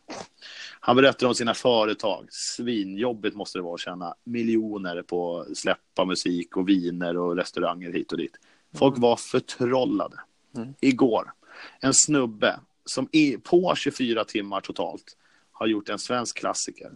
[0.80, 2.26] Han berättade om sina företag.
[2.30, 7.92] Svinjobbigt måste det vara att tjäna miljoner på att släppa musik och viner och restauranger
[7.92, 8.38] hit och dit.
[8.74, 10.16] Folk var förtrollade.
[10.56, 10.74] Mm.
[10.80, 11.32] Igår,
[11.80, 13.08] en snubbe som
[13.42, 15.16] på 24 timmar totalt
[15.52, 16.92] har gjort en svensk klassiker.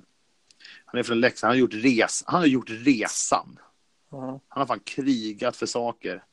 [0.85, 1.49] Han är från Leksand.
[1.49, 3.59] Han har gjort, res, han har gjort resan.
[4.17, 4.41] Mm.
[4.49, 6.25] Han har fan krigat för saker.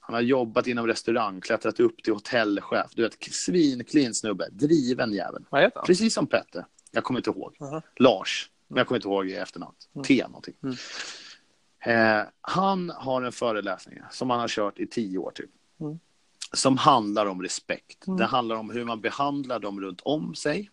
[0.00, 2.90] Han har jobbat inom restaurang, klättrat upp till hotellchef.
[2.94, 4.48] Du vet, svinclean snubbe.
[4.52, 5.44] Driven jävel.
[5.50, 5.86] Vad heter han?
[5.86, 6.66] Precis som Petter.
[6.90, 7.56] Jag kommer inte ihåg.
[7.60, 7.80] Mhm.
[7.96, 8.50] Lars.
[8.68, 9.74] Men jag kommer inte ihåg i efternamn.
[10.06, 10.54] T någonting.
[10.62, 10.76] Mm.
[11.84, 15.50] Eh, han har en föreläsning som han har kört i tio år typ.
[15.80, 15.98] Mm.
[16.52, 18.06] Som handlar om respekt.
[18.06, 18.18] Mm.
[18.18, 20.70] Det handlar om hur man behandlar dem runt om sig.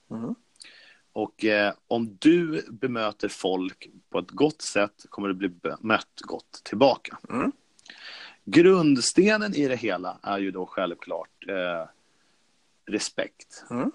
[1.13, 6.61] Och eh, om du bemöter folk på ett gott sätt kommer du bli bemött gott
[6.63, 7.19] tillbaka.
[7.29, 7.51] Mm.
[8.45, 11.89] Grundstenen i det hela är ju då självklart eh,
[12.85, 13.63] respekt.
[13.69, 13.91] Mm.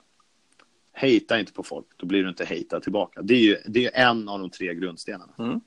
[0.92, 3.22] Hejta inte på folk, då blir du inte hejtad tillbaka.
[3.22, 5.32] Det är ju det är en av de tre grundstenarna.
[5.38, 5.60] Mm.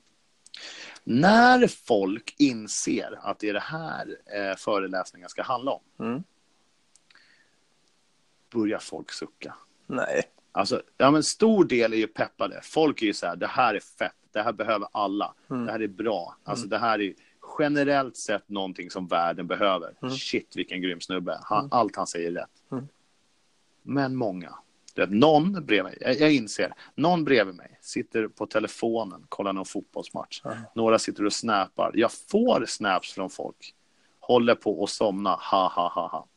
[1.04, 6.24] När folk inser att det är det här eh, föreläsningen ska handla om, Mm.
[8.52, 9.56] börjar folk sucka.
[9.88, 10.24] Nej.
[10.60, 12.60] Alltså, ja, men stor del är ju peppade.
[12.64, 15.66] Folk är ju så här, det här är fett, det här behöver alla, Mm.
[15.66, 16.36] det här är bra.
[16.44, 17.14] Alltså det här är
[17.60, 19.94] generellt sett någonting som världen behöver.
[20.02, 20.14] Mm.
[20.16, 22.72] Shit vilken grym snubbe, han, allt han säger är rätt.
[22.72, 22.88] Mm.
[23.84, 24.56] Men många,
[24.94, 29.54] du vet, någon bredvid mig, jag, jag inser, någon bredvid mig sitter på telefonen, kollar
[29.54, 30.42] någon fotbollsmatch.
[30.46, 30.58] Mm.
[30.76, 31.92] Några sitter och snappar.
[31.96, 33.76] Jag får snaps från folk.
[34.20, 36.28] Håller på att somna, ha ha ha ha.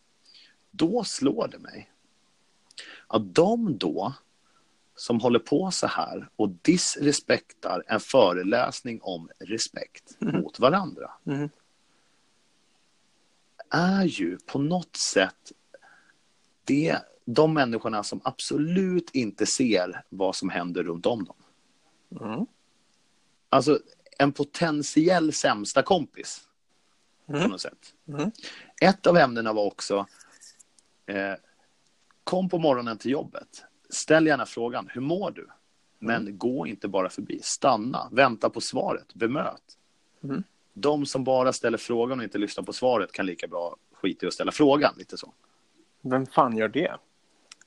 [0.70, 1.91] då slår det mig
[3.12, 4.14] att de då
[4.96, 11.50] som håller på så här och disrespektar en föreläsning om respekt mot varandra Mhm.
[13.70, 15.52] är ju på något sätt
[16.64, 21.36] det, de människorna som absolut inte ser vad som händer runt om dem.
[22.20, 22.46] Mm.
[23.48, 23.78] Alltså
[24.18, 26.48] en potentiell sämsta kompis.
[27.26, 27.50] På Mm.
[27.50, 27.94] något sätt.
[28.08, 28.30] Mm.
[28.82, 30.06] Ett av ämnena var också
[31.06, 31.34] eh,
[32.24, 33.64] Kom på morgonen till jobbet.
[33.90, 35.48] Ställ gärna frågan, hur mår du?
[35.98, 37.40] Men gå inte bara förbi.
[37.42, 39.62] Stanna, vänta på svaret, bemöt.
[40.24, 40.42] Mm.
[40.74, 44.28] De som bara ställer frågan och inte lyssnar på svaret kan lika bra skita i
[44.28, 44.94] att ställa frågan.
[44.96, 45.32] Lite så.
[46.00, 46.96] Vem fan gör det?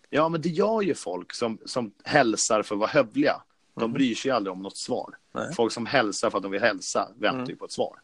[0.10, 3.42] Ja, men det gör ju folk som, som hälsar för att vara hövliga.
[3.74, 5.18] De bryr sig aldrig om något svar.
[5.32, 5.54] Nej.
[5.54, 7.50] Folk som hälsar för att de vill hälsa väntar Mm.
[7.50, 8.02] ju på ett svar.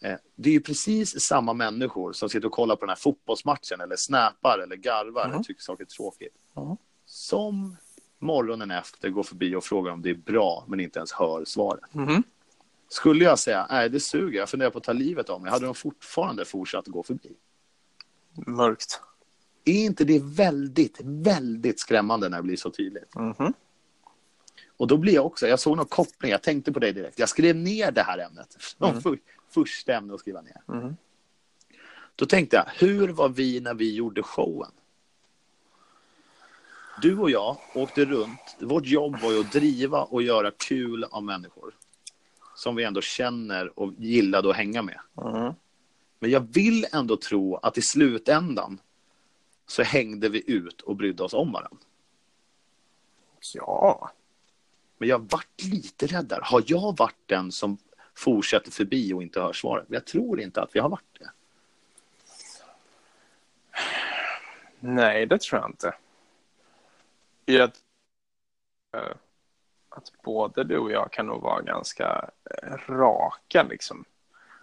[0.00, 0.12] Mm.
[0.14, 3.80] Eh, Det är ju precis samma människor som sitter och kollar på den här fotbollsmatchen
[3.80, 5.34] eller snappar eller garvar Mm.
[5.34, 6.34] eller tycker saker är tråkigt.
[6.56, 6.76] Mm.
[7.04, 7.76] Som
[8.18, 11.94] morgonen efter går förbi och frågar om det är bra men inte ens hör svaret.
[11.94, 12.22] Mhm.
[12.88, 15.64] Skulle jag säga nej det suger, jag funderar på att ta livet av mig, hade
[15.66, 17.32] de fortfarande fortsatt gå förbi.
[18.46, 19.00] Mörkt.
[19.64, 23.14] Är inte det väldigt, väldigt skrämmande när det blir så tydligt?
[23.14, 23.52] Mhm.
[24.76, 27.18] Och då blir jag också, jag såg någon koppling, jag tänkte på dig direkt.
[27.18, 29.00] Jag skrev ner det här ämnet Mm.
[29.50, 30.62] för, första ämne att skriva ner.
[30.66, 30.96] Mhm.
[32.16, 34.70] Då tänkte jag, hur var vi när vi gjorde showen?
[37.02, 38.56] Du och jag åkte runt.
[38.58, 41.74] Vårt jobb var ju att driva och göra kul av människor.
[42.54, 45.00] Som vi ändå känner och gillade att hänga med.
[45.14, 45.54] Mhm.
[46.18, 48.80] Men jag vill ändå tro att i slutändan
[49.66, 51.78] så hängde vi ut och brydde oss om varandra.
[53.54, 54.10] Ja.
[54.98, 56.40] Men jag vart lite rädd där.
[56.42, 57.78] Har jag varit den som
[58.20, 59.86] fortsätter förbi och inte hör svaret?
[59.88, 61.30] Jag tror inte att vi har varit det.
[64.80, 65.94] Nej, det tror jag inte.
[67.44, 67.70] Jag,
[69.88, 72.30] att både du och jag kan nog vara ganska
[72.62, 74.04] eh, raka liksom.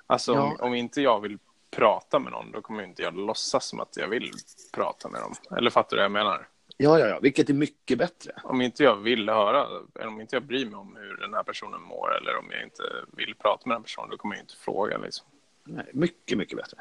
[0.08, 0.65] Alltså om, Ja.
[0.65, 1.39] om inte jag vill
[1.72, 4.32] prata med någon då kommer inte jag låtsas som att jag vill
[4.74, 5.34] prata med dem.
[5.58, 6.48] Eller fattar du vad jag menar?
[6.80, 8.32] Ja, ja, ja, vilket är mycket bättre.
[8.44, 11.44] Om inte jag vill höra, eller om inte jag bryr mig om hur den här
[11.44, 12.84] personen mår eller om jag inte
[13.18, 15.26] vill prata med den personen då kommer jag inte fråga liksom.
[15.63, 16.78] Nej, mycket, mycket bättre.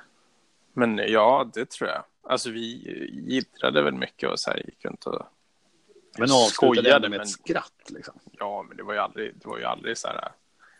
[0.72, 2.04] Men ja, det tror jag.
[2.22, 2.62] Alltså vi
[3.26, 5.26] gittrade väl mycket och så här gick runt och
[6.18, 7.90] Men avslutade ändå med men- ett skratt.
[7.90, 8.14] Liksom.
[8.32, 10.32] Ja, men det var ju aldrig, det var ju aldrig så här.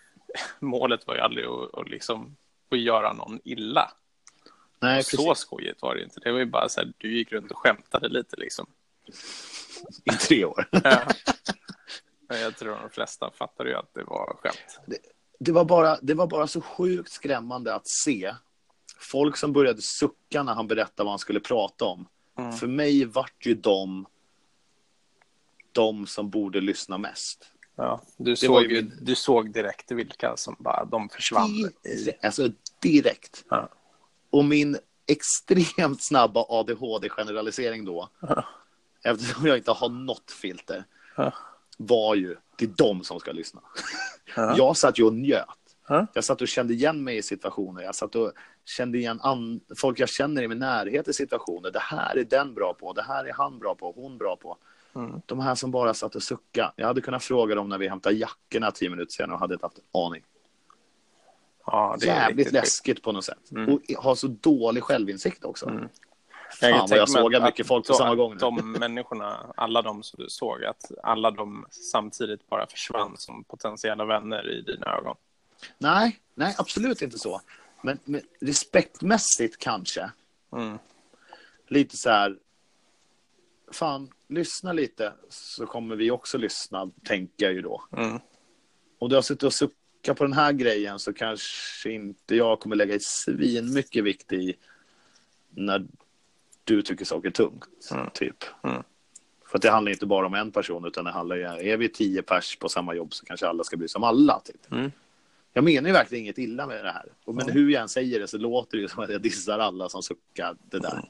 [0.59, 2.37] Målet var ju aldrig att, att liksom
[2.71, 3.93] att göra någon illa.
[4.81, 6.21] Nej, så skojigt var det inte.
[6.21, 8.67] Det var ju bara så här, du gick runt och skämtade lite liksom.
[10.05, 10.69] I tre år.
[12.29, 14.99] Men jag tror de flesta fattade ju att det var skämt.
[15.39, 18.35] Det var, bara, det var bara så sjukt skrämmande att se
[18.99, 22.09] folk som började sucka när han berättade vad han skulle prata om.
[22.39, 22.53] Mm.
[22.53, 24.07] För mig vart ju de
[25.73, 27.53] de som borde lyssna mest.
[27.77, 31.51] Ja, du, såg, ju min- du såg direkt vilka som bara, de försvann.
[31.85, 32.49] Di- Alltså
[32.83, 33.45] direkt.
[33.49, 33.69] Ja.
[34.31, 38.45] Och min extremt snabba ADHD-generalisering då, Ja.
[39.13, 40.85] Eftersom jag inte har något filter,
[41.17, 41.33] Ja.
[41.77, 43.61] var ju det är de som ska lyssna.
[44.37, 44.55] Ja.
[44.57, 45.47] Jag satt ju och njöt.
[45.89, 46.07] Ja.
[46.13, 47.83] Jag satt och kände igen mig i situationer.
[47.83, 48.33] Jag satt och
[48.65, 49.21] kände igen
[49.77, 51.71] folk jag känner i min närhet i situationer.
[51.71, 54.57] Det här är den bra på, det här är han bra på, hon bra på.
[54.95, 55.21] Mm.
[55.27, 56.73] De här som bara satt och suckade.
[56.77, 59.67] Jag hade kunnat fråga dem när vi hämtade jackorna tio minuter senare och hade inte
[59.67, 60.23] haft en aning.
[61.67, 63.51] Ja, det är Jävligt läskigt på något sätt.
[63.51, 63.75] Mm.
[63.75, 65.69] Och ha så dålig självinsikt också.
[65.69, 65.89] Mm.
[66.61, 68.37] Fan kan vad jag sågar att- mycket folk på att- samma att gång.
[68.39, 74.05] De människorna, alla de som du såg, att alla de samtidigt bara försvann som potentiella
[74.05, 75.17] vänner i dina ögon.
[75.79, 77.41] Nej, nej, absolut inte så.
[77.83, 80.11] Men, men respektmässigt kanske.
[80.53, 80.79] Mm.
[81.69, 82.39] Lite så här.
[83.73, 87.85] Fan, lyssna lite så kommer vi också lyssna, tänker jag ju då.
[87.97, 88.21] Mm.
[88.99, 92.77] Om du har suttit och suckat på den här grejen så kanske inte jag kommer
[92.77, 94.55] lägga i svin mycket vikt i
[95.51, 95.87] när
[96.67, 98.11] du tycker saker är tungt, Mm.
[98.15, 98.45] typ.
[98.65, 98.83] Mm.
[99.47, 102.23] För det handlar inte bara om en person, utan det handlar ju, är vi tio
[102.23, 104.73] pers på samma jobb så kanske alla ska bry sig om alla, typ.
[104.73, 104.93] Mm.
[105.53, 107.07] Jag menar ju verkligen inget illa med det här.
[107.27, 107.55] Men Mm.
[107.55, 110.03] hur jag än säger det så låter det ju som att jag dissar alla som
[110.03, 111.09] suckar det där.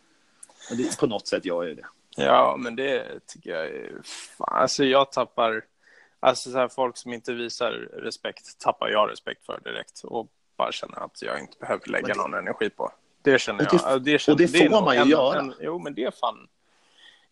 [0.70, 1.86] Men det, på något sätt gör jag ju det.
[2.16, 3.92] Ja, men det tycker jag är...
[4.38, 5.64] Fan, alltså jag tappar...
[6.20, 7.70] Alltså så här, folk som inte visar
[8.02, 12.14] respekt tappar jag respekt för direkt och bara känner att jag inte behöver lägga det-
[12.14, 12.92] någon energi på.
[13.32, 13.92] Det känner Och det- jag.
[13.92, 15.38] Ja, Det känner, och det får man ju en- göra.
[15.38, 16.48] En, jo, men det är fan...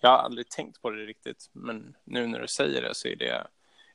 [0.00, 3.16] Jag har aldrig tänkt på det riktigt, men nu när du säger det så är
[3.16, 3.46] det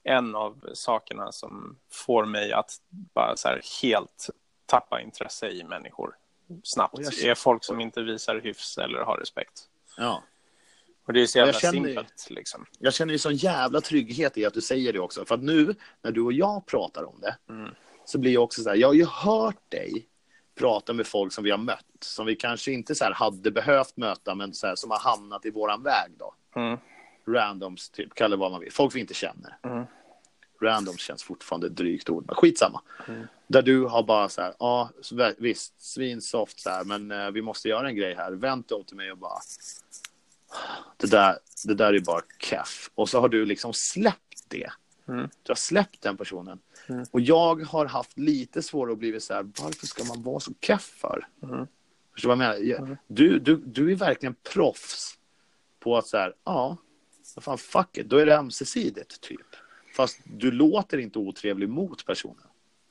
[0.04, 4.30] en av sakerna som får mig att bara så här helt
[4.66, 6.16] tappa intresse i människor.
[6.64, 9.64] snabbt jag- är folk som inte visar hyfs eller har respekt.
[9.98, 10.24] Ja.
[11.06, 12.66] Och det är så Och jag jävla känner- simpelt liksom.
[12.80, 15.26] Jag känner ju sån jävla trygghet i att du säger det också.
[15.26, 17.76] För att nu när du och jag pratar om det Mm.
[18.06, 20.06] så blir jag också så här, jag har ju hört dig
[20.60, 23.98] prata med folk som vi har mött, som vi kanske inte så här hade behövt
[23.98, 26.34] möta, men så här, som har hamnat i våran väg då.
[26.56, 26.78] Mm.
[27.28, 28.72] Randoms, typ, kalla det vad man vill.
[28.72, 29.58] Folk vi inte känner.
[29.63, 29.86] Mm.
[30.62, 32.82] Randoms känns fortfarande drygt ord, men skitsamma.
[33.08, 33.28] Mm.
[33.48, 37.41] Där du har bara så här, ja så- visst, svinsoft så här, men eh, vi
[37.41, 38.32] måste göra en grej här.
[38.32, 39.39] Vänt om till mig och bara,
[40.98, 42.89] det där, det där är bara keff.
[42.95, 44.72] Och så har du liksom släppt det.
[45.08, 45.30] Mm.
[45.43, 46.60] Du har släppt den personen.
[46.89, 47.06] Mm.
[47.12, 50.52] Och jag har haft lite svårt att bli så här, varför ska man vara så
[50.62, 51.28] keff för?
[51.43, 51.67] Mm.
[52.13, 52.78] Förstår du vad jag menar?
[52.84, 52.97] Mm.
[53.08, 55.17] Du, du, du är verkligen proffs
[55.80, 56.78] på att så här, ja,
[57.36, 59.45] vad fan, fuck it, då är det ömsesidigt typ.
[59.95, 62.43] Fast du låter inte otrevlig mot personen.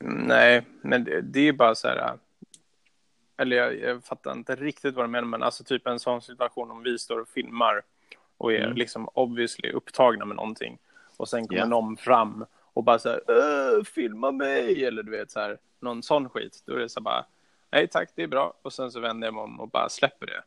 [0.03, 2.17] Nej, men det, det är bara så här.
[3.37, 6.71] Eller jag, jag fattar inte riktigt vad du menar, men alltså typ en sån situation
[6.71, 7.81] om vi står och filmar
[8.37, 8.77] och är Mm.
[8.77, 10.77] liksom obviously upptagna med någonting
[11.17, 11.65] och sen kommer Ja.
[11.65, 12.45] någon fram
[12.79, 13.21] och bara så här,
[13.77, 16.63] "Äh, filma mig eller du vet så här, någon sån skit.
[16.65, 17.25] Då är det så här bara,
[17.71, 18.53] nej tack, det är bra.
[18.61, 20.43] Och sen så vänder jag mig om och bara släpper det.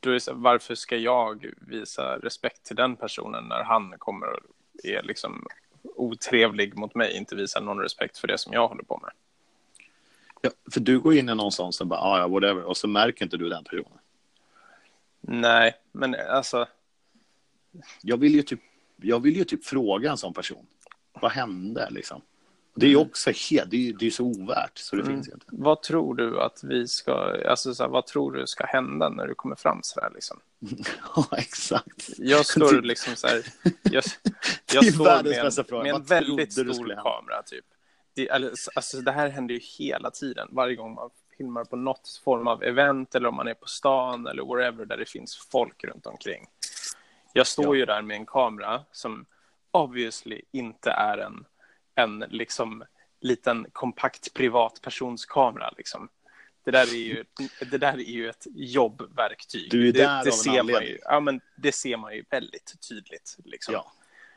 [0.00, 3.94] Då är det så här, varför ska jag visa respekt till den personen när han
[3.98, 4.40] kommer och
[4.84, 5.46] är liksom
[5.82, 9.10] otrevlig mot mig, inte visar någon respekt för det som jag håller på med.
[10.40, 12.88] Ja, för du går in i någon sån som bara, ah, ja, whatever, och så
[12.88, 13.98] märker inte du den personen.
[15.20, 16.66] Nej, men alltså,
[18.02, 18.60] Jag vill ju typ,
[18.96, 20.66] jag vill ju typ fråga en sån person.
[21.22, 22.22] Vad hände liksom?
[22.74, 25.14] Det är ju också helt, det är det är så ovärt så det Mm.
[25.14, 25.46] finns inte.
[25.48, 27.12] vad tror du att vi ska,
[27.48, 30.40] alltså så här, vad tror du ska hända när du kommer fram så här liksom?
[31.16, 32.08] Ja, exakt.
[32.18, 33.42] Jag står liksom så här,
[33.82, 34.04] jag,
[34.72, 35.36] jag står med
[35.68, 37.64] en, med en väldigt stor kamera typ.
[38.14, 38.30] Det,
[38.74, 42.62] alltså, det här händer ju hela tiden, varje gång man filmar på något form av
[42.62, 46.46] event eller om man är på stan eller wherever där det finns folk runt omkring.
[47.32, 47.80] Jag står Ja.
[47.80, 49.24] ju där med en kamera som
[49.78, 51.44] obviously inte är en,
[51.94, 52.84] en liksom
[53.20, 56.08] liten kompakt privatpersonskamera liksom.
[56.64, 57.24] Det där är ju,
[57.70, 59.70] det där är ju ett jobbverktyg.
[59.70, 62.14] Du är det, där av det en ser man ju, ja, men det ser man
[62.14, 63.36] ju väldigt tydligt.
[63.44, 63.74] Liksom.
[63.74, 63.92] Ja.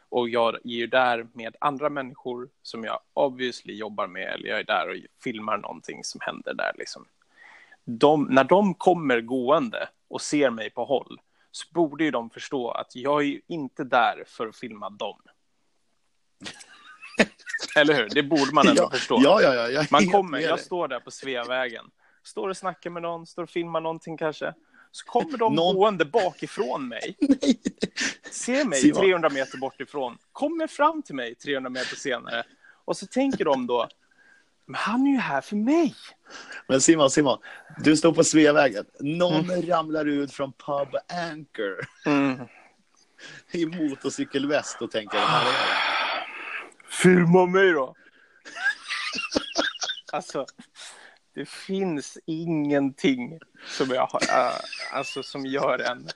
[0.10, 4.60] Och jag är ju där med andra människor som jag obviously jobbar med, eller jag
[4.60, 6.72] är där och filmar någonting som händer där.
[6.78, 7.06] Liksom.
[7.84, 11.20] De, när de kommer gående och ser mig på håll
[11.52, 15.22] så borde ju de förstå att jag är ju inte där för att filma dem.
[17.76, 18.10] Eller hur?
[18.10, 19.20] Det borde man ändå ja, förstå.
[19.24, 19.70] Ja, ja, ja.
[19.70, 21.86] Jag Man kommer, jag står där på Sveavägen,
[22.24, 24.54] står och snackar med någon, står och filmar någonting kanske.
[24.92, 27.60] Så kommer de Någon- gående bakifrån mig, Nej.
[28.32, 29.02] ser mig Simon.
[29.02, 32.44] 300 meter bort ifrån, kommer fram till mig 300 meter senare
[32.86, 33.88] och så tänker de då,
[34.66, 35.96] men han är ju här för mig.
[36.68, 37.38] Men Simon, Simon,
[37.84, 38.86] du står på Sveavägen.
[39.00, 40.96] Någon ramlar ut från Pub
[41.32, 41.88] Anchor
[43.52, 45.91] i motorcykelväst och tänker, här är jag.
[47.02, 47.96] Filma mig då!
[50.12, 50.46] alltså,
[51.34, 54.56] det finns ingenting som, jag har, äh,
[54.92, 56.08] alltså, som gör en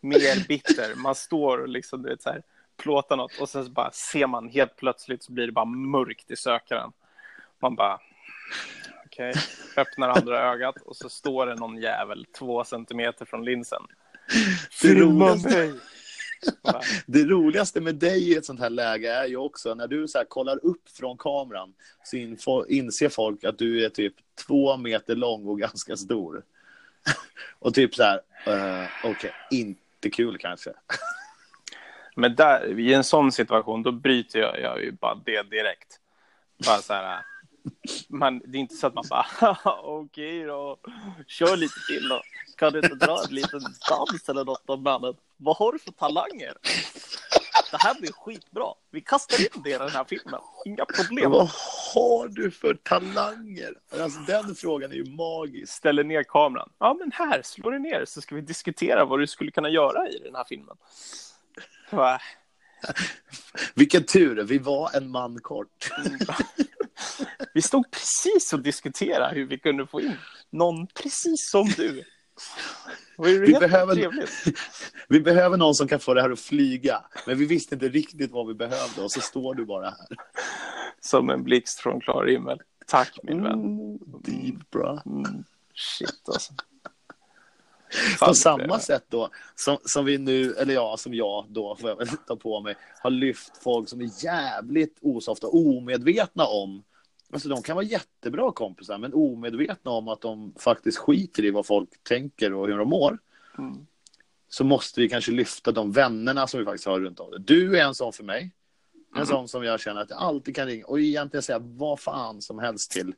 [0.00, 0.94] mer bitter.
[0.94, 2.42] Man står och liksom, du vet, så här,
[2.76, 6.30] plåtar något och sen så bara ser man helt plötsligt så blir det bara mörkt
[6.30, 6.92] i sökaren.
[7.58, 8.00] Man bara,
[9.06, 9.32] okej,
[9.76, 13.82] öppnar andra ögat och så står det någon jävel två centimeter från linsen.
[14.70, 15.74] Filma mig!
[17.06, 20.18] Det roligaste med dig i ett sånt här läge är ju också när du så
[20.18, 21.74] här kollar upp från kameran
[22.36, 24.14] så inser folk att du är typ
[24.46, 26.42] två meter lång och ganska stor.
[27.58, 30.72] Och typ så här, eh, okej, inte kul kanske.
[32.14, 36.00] Men där, i en sån situation, då bryter jag, jag ju bara det direkt.
[36.66, 37.24] Bara så här,
[38.08, 40.78] man, det är inte så att man bara, "Haha, okej då,
[41.26, 42.22] kör lite till då.
[42.56, 45.14] Kan du inte dra en liten dans eller något om mannen?
[45.42, 46.54] Vad har du för talanger?
[47.70, 48.66] Det här blir skitbra.
[48.90, 50.40] Vi kastar in det i den här filmen.
[50.64, 51.30] Inga problem.
[51.30, 51.50] Vad
[51.94, 53.74] har du för talanger?
[54.00, 55.72] Alltså, den frågan är ju magisk.
[55.72, 56.72] Ställer ner kameran.
[56.78, 60.08] Ja, men här, slå dig ner så ska vi diskutera vad du skulle kunna göra
[60.08, 60.76] i den här filmen.
[61.90, 62.20] Va?
[63.74, 65.90] Vilken tur, vi var en man kort.
[67.54, 70.16] Vi stod precis och diskuterade hur vi kunde få in
[70.50, 72.04] någon precis som du.
[73.22, 74.10] Vi behöver-.
[75.08, 77.04] Vi behöver någon som kan få det här att flyga.
[77.26, 80.16] Men vi visste inte riktigt vad vi behövde och så står du bara här.
[81.00, 82.60] Som en blixt från klar himmel.
[82.86, 83.58] Tack min vän.
[83.58, 85.02] Oh, deep bra.
[85.06, 86.52] Mm, shit alltså.
[88.18, 91.76] På Fan, samma det- sätt då, som, som vi nu, eller ja, som jag då,
[91.76, 96.82] får jag väl ta på mig, har lyft folk som är jävligt osofta, omedvetna om
[97.32, 101.66] Alltså de kan vara jättebra kompisar men omedvetna om att de faktiskt skiter i vad
[101.66, 103.18] folk tänker och hur de mår.
[103.58, 103.86] Mm.
[104.48, 107.34] Så måste vi kanske lyfta de vännerna som vi faktiskt har runt om.
[107.38, 108.50] Du är en sån för mig.
[109.10, 109.26] En Mm.
[109.26, 112.58] sån som jag känner att jag alltid kan ringa och egentligen säga vad fan som
[112.58, 113.14] helst till.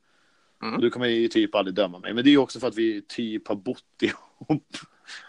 [0.63, 0.81] Mm.
[0.81, 2.15] Du kommer ju typ aldrig döma mig.
[2.15, 4.77] Men det är ju också för att vi typ har bott ihop.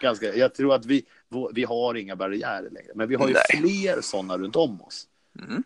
[0.02, 0.36] Ganska.
[0.36, 1.06] Jag tror att vi,
[1.54, 2.92] vi har inga barriärer längre.
[2.96, 3.62] Men vi har ju Nej.
[3.62, 5.08] fler sådana runt om oss.
[5.40, 5.64] Mm.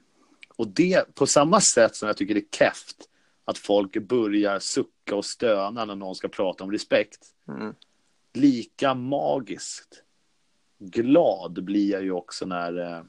[0.58, 3.10] Och det på samma sätt som jag tycker det är keft
[3.46, 7.20] att folk börjar sucka och stöna när någon ska prata om respekt.
[7.48, 7.76] Mm.
[8.34, 10.04] Lika magiskt
[10.80, 13.04] glad blir jag ju också när, eh,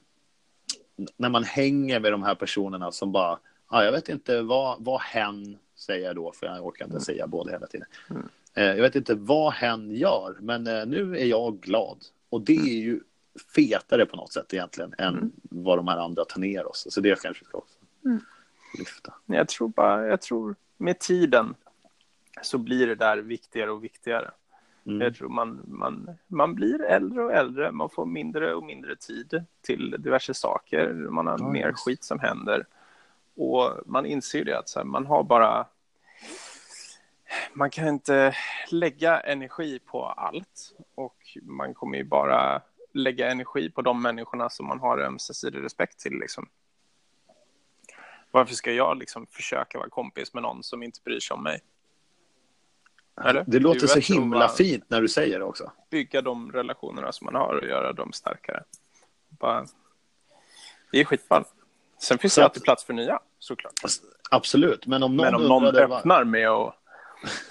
[1.16, 5.00] när man hänger med de här personerna som bara, ah, jag vet inte vad, vad
[5.00, 7.86] hen, säger då, för jag orkar inte säga båda hela tiden.
[8.10, 8.28] Mm.
[8.54, 12.04] Eh, jag vet inte vad hen gör, men eh, nu är jag glad.
[12.30, 13.00] Och det är ju
[13.54, 15.32] fetare på något sätt egentligen än Mm.
[15.42, 16.86] vad de här andra tar ner oss.
[16.90, 18.20] Så det kanske ska också Mm.
[18.78, 19.14] lyfta.
[19.26, 21.54] Jag tror bara, jag tror med tiden
[22.42, 24.30] så blir det där viktigare och viktigare.
[24.86, 25.00] Mm.
[25.00, 29.44] Jag tror man, man, man blir äldre och äldre, man får mindre och mindre tid
[29.62, 32.66] till diverse saker, man har Ja, mer skit som händer.
[33.36, 35.66] Och man inser det att så här, man har bara...
[37.52, 38.34] Man kan inte
[38.70, 44.66] lägga energi på allt och man kommer ju bara lägga energi på de människorna som
[44.66, 46.18] man har ömsesidig respekt till.
[46.18, 46.48] Liksom.
[48.30, 51.60] Varför ska jag liksom försöka vara kompis med någon som inte bryr sig om mig?
[53.24, 53.44] Eller?
[53.46, 55.72] Det låter så himla fint när du säger det också.
[55.90, 58.64] Bygga de relationerna som man har och göra dem starkare.
[59.28, 59.66] Bara...
[60.92, 61.44] Det är skitball.
[61.98, 63.72] Sen finns Så det alltid plats för nya, såklart.
[64.30, 66.74] Absolut, men om någon, Men om någon öppnar med att,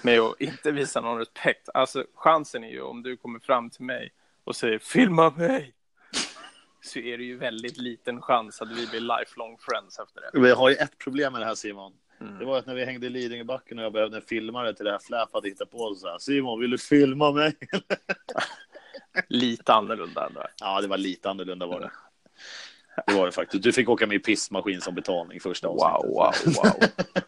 [0.02, 1.68] med att inte visa någon respekt.
[1.74, 4.12] Alltså chansen är ju om du kommer fram till mig
[4.48, 5.74] och säger filma mig.
[6.80, 10.40] Så är det ju väldigt liten chans att vi blir lifelong friends efter det.
[10.40, 11.92] Vi har ju ett problem med det här Simon.
[12.20, 12.38] Mm.
[12.38, 14.90] Det var att när vi hängde i Lidingöbacken och jag behövde en filmare till det
[14.90, 16.18] här Flap hade hittat på så här.
[16.18, 17.52] Simon, vill du filma mig?
[19.28, 20.42] Lite annorlunda ändå.
[20.60, 21.90] ja, det var lite annorlunda var det.
[23.06, 23.62] Det var det faktiskt.
[23.62, 26.64] Du fick åka med i pissmaskin som betalning första Wow, avsnittet.
[26.64, 26.88] wow, wow.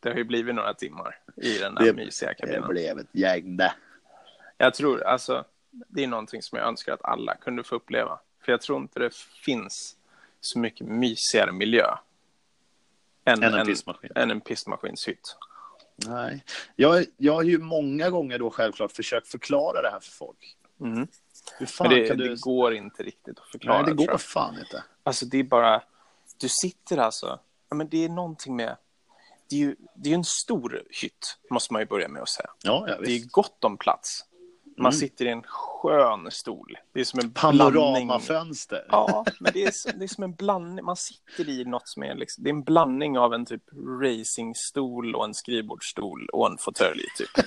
[0.00, 2.68] Det har ju blivit några timmar i den där Det- mysiga Det kabinen.
[2.68, 3.72] blev ett gäng det.
[4.58, 5.44] Jag tror, alltså,
[5.88, 8.18] det är någonting som jag önskar att alla kunde få uppleva.
[8.44, 9.96] För jag tror inte det finns
[10.40, 11.96] så mycket mysigare miljö
[13.24, 14.10] än, Än en en, pissmaskin.
[14.14, 15.36] än en pissmaskinshytt.
[15.96, 16.44] Nej.
[16.76, 20.56] Jag, jag har ju många gånger då självklart försökt förklara det här för folk.
[20.80, 21.08] Mm.
[21.58, 22.28] Hur fan Men det, kan du...
[22.28, 23.82] det går inte riktigt att förklara.
[23.82, 24.84] Nej, det går fan inte.
[25.02, 25.82] Alltså det är bara,
[26.40, 28.76] du sitter alltså, ja, men det är någonting med,
[29.50, 32.50] det är ju det är en stor hytt, måste man ju börja med att säga.
[32.62, 34.24] Ja, ja Det är gott om plats.
[34.78, 34.92] Man Mm.
[34.92, 36.78] sitter i en skön stol.
[36.94, 37.58] Det är som en blandning.
[37.72, 38.84] Panoramafönster.
[38.88, 40.84] Ja, men det är, det är som en blandning.
[40.84, 43.62] Man sitter i något som är liksom, det är en blandning av en typ
[44.02, 47.44] racingstol och en skrivbordsstol och en fåtölj typ.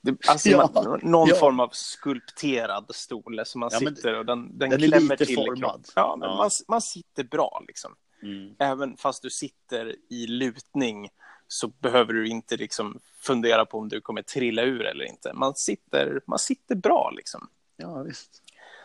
[0.00, 1.34] Det, alltså Ja, man, någon ja.
[1.36, 5.58] form av skulpterad stol som man Ja, sitter och den, den, den klämmer till formad.
[5.58, 5.82] kroppen.
[5.96, 6.28] Ja, men.
[6.36, 7.94] Man, man sitter bra liksom.
[8.22, 8.54] Mm.
[8.58, 11.08] Även fast du sitter i lutning
[11.48, 15.32] så behöver du inte liksom fundera på om du kommer trilla ur eller inte.
[15.32, 17.48] Man sitter, man sitter bra liksom.
[17.76, 18.42] Ja, visst.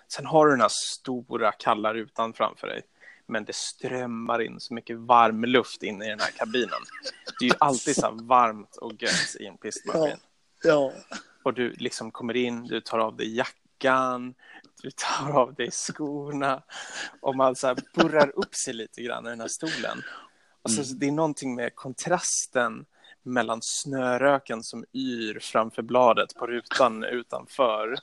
[0.08, 2.82] Sen har du den här stora kalla rutan framför dig.
[3.28, 6.80] Men det strömmar in så mycket varm luft in i den här kabinen.
[7.40, 10.18] Det är ju alltid så varmt och gött i en pistmaskin.
[10.64, 10.94] Ja.
[11.44, 14.34] Och du liksom kommer in, du tar av dig jackan,
[14.82, 16.64] du tar av dig skorna.
[17.22, 20.04] Och man så här burrar upp sig lite grann i den här stolen.
[20.62, 22.86] Och så, det är någonting med kontrasten
[23.24, 27.96] mellan snöröken som yr framför bladet på rutan utanför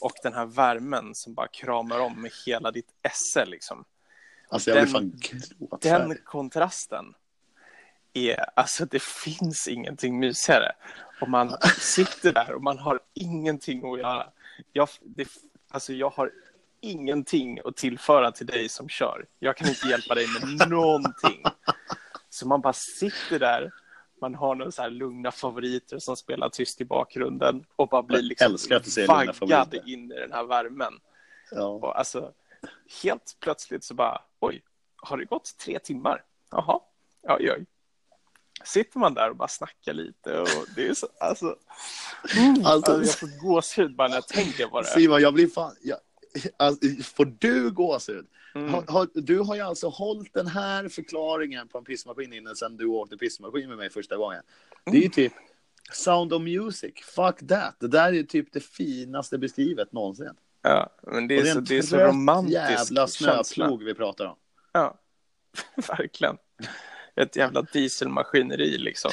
[0.00, 3.84] och den här värmen som bara kramar om med hela ditt esse liksom.
[4.48, 5.20] Alltså Den- fan
[5.80, 7.14] Den kontrasten
[8.12, 10.72] är, alltså det finns ingenting mysigare.
[11.20, 14.26] Och man sitter där och man har ingenting att göra.
[14.72, 15.28] Jag, det,
[15.70, 16.30] alltså jag har
[16.80, 19.26] ingenting att tillföra till dig som kör.
[19.38, 20.26] Jag kan inte hjälpa dig
[20.58, 21.42] med någonting.
[22.30, 23.72] Så man bara sitter där,
[24.20, 28.22] man har några så här lugna favoriter som spelar tyst i bakgrunden och bara blir
[28.22, 28.56] liksom
[29.08, 30.92] vaggad in i den här värmen.
[31.50, 31.64] Ja.
[31.66, 32.32] Och alltså,
[33.02, 34.62] helt plötsligt så bara, oj,
[34.96, 36.24] har det gått tre timmar?
[36.50, 36.80] Jaha,
[37.22, 37.66] oj, oj.
[38.64, 41.56] Sitter man där och bara snackar lite och det är så, alltså,
[42.64, 44.86] Alltså, alltså jag får gåshud bara när jag tänker på det.
[44.86, 45.76] Simon, jag blir fan...
[45.82, 45.98] Jag,
[46.56, 48.26] alltså, får du gåshud?
[48.54, 48.74] Mm.
[48.74, 52.76] Har, har, du har ju alltså hållit den här förklaringen på en pissmaskin innan sen
[52.76, 54.42] du åkte pissmaskin med mig första gången.
[54.84, 55.32] Det är ju typ
[55.92, 57.76] Sound of Music, fuck that.
[57.78, 60.34] Det där är typ det finaste beskrivet någonsin.
[60.62, 64.36] Ja, men det Och är, så, det är så romantisk jävla snöplog vi pratar om.
[64.72, 64.98] Ja,
[65.88, 66.36] verkligen.
[67.16, 69.12] ett jävla dieselmaskineri liksom.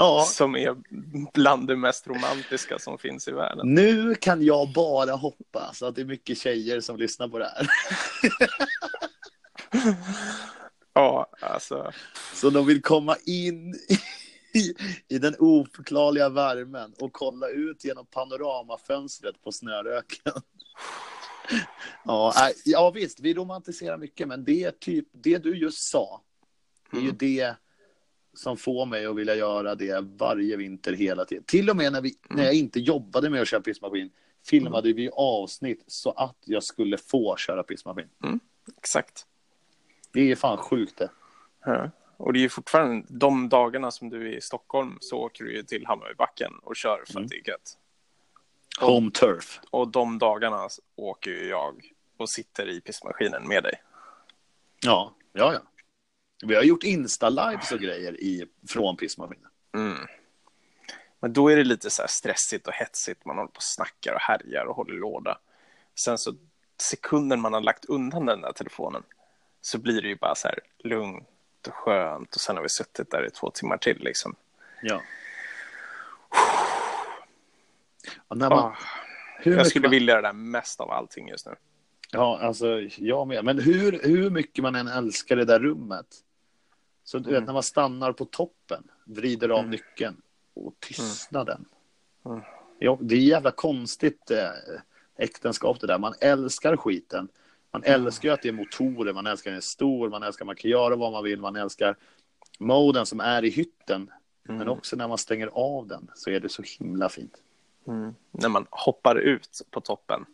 [0.00, 0.76] Ja, Som är
[1.34, 3.74] bland det mest romantiska som finns i världen.
[3.74, 7.66] nu kan jag bara hoppas att det är mycket tjejer som lyssnar på det här.
[10.92, 11.92] Ja, alltså.
[12.34, 13.74] Så de vill komma in
[14.54, 14.74] i,
[15.08, 20.32] i den oförklarliga värmen och kolla ut genom panoramafönstret på snöröken.
[22.04, 26.22] Ja, nej, ja visst, vi romantiserar mycket, men det typ det du just sa.
[26.92, 27.16] Är ju Mm.
[27.18, 27.54] det
[28.38, 31.44] som får mig att vilja göra det varje vinter hela tiden.
[31.44, 34.10] Till och med när, vi, när jag inte jobbade med att köra pissmaskin
[34.46, 38.08] filmade vi avsnitt så att jag skulle få köra pissmaskin.
[38.78, 39.26] Exakt.
[40.12, 41.10] Det är fan sjukt det.
[41.64, 41.90] Ja.
[42.16, 45.62] Och det är fortfarande de dagarna som du är i Stockholm så åker du ju
[45.62, 47.78] till Hammarbybacken och kör för att det är gött.
[48.80, 49.60] Home turf.
[49.70, 53.82] Och de dagarna åker ju jag och sitter i pissmaskinen med dig.
[54.84, 55.60] Ja, ja, ja.
[56.42, 59.50] Vi har gjort Insta-lives och grejer i, från pissmaskinen.
[59.74, 60.06] Mm.
[61.20, 63.24] Men då är det lite så här stressigt och hetsigt.
[63.24, 65.38] Man håller på och snackar och härjar och håller låda.
[65.94, 66.34] Sen så
[66.80, 69.02] sekunden man har lagt undan den där telefonen
[69.60, 71.26] så blir det ju bara så här lugnt
[71.66, 74.34] och skönt och sen har vi suttit där i två timmar till liksom.
[74.82, 75.02] Ja.
[78.28, 78.74] Och när man,
[79.38, 81.54] hur jag skulle man, vilja det där mest av allting just nu.
[82.10, 83.44] Ja, alltså jag med.
[83.44, 86.06] Men hur, hur mycket man än älskar det där rummet.
[87.08, 87.44] Så du vet, Mm.
[87.46, 89.70] när man stannar på toppen, vrider av Mm.
[89.70, 90.20] nyckeln
[90.54, 91.64] och tystnaden.
[92.26, 92.40] Mm.
[92.78, 94.48] Ja, det är jävla konstigt eh,
[95.18, 95.98] äktenskap det där.
[95.98, 97.28] Man älskar skiten.
[97.70, 100.46] Man älskar att det är motorer, man älskar att den är stor, man älskar att
[100.46, 101.96] man kan göra vad man vill, man älskar
[102.58, 104.10] moden som är i hytten.
[104.42, 104.68] Men Mm.
[104.68, 107.42] också när man stänger av den så är det så himla fint.
[107.86, 108.14] Mm.
[108.30, 110.24] När man hoppar ut på toppen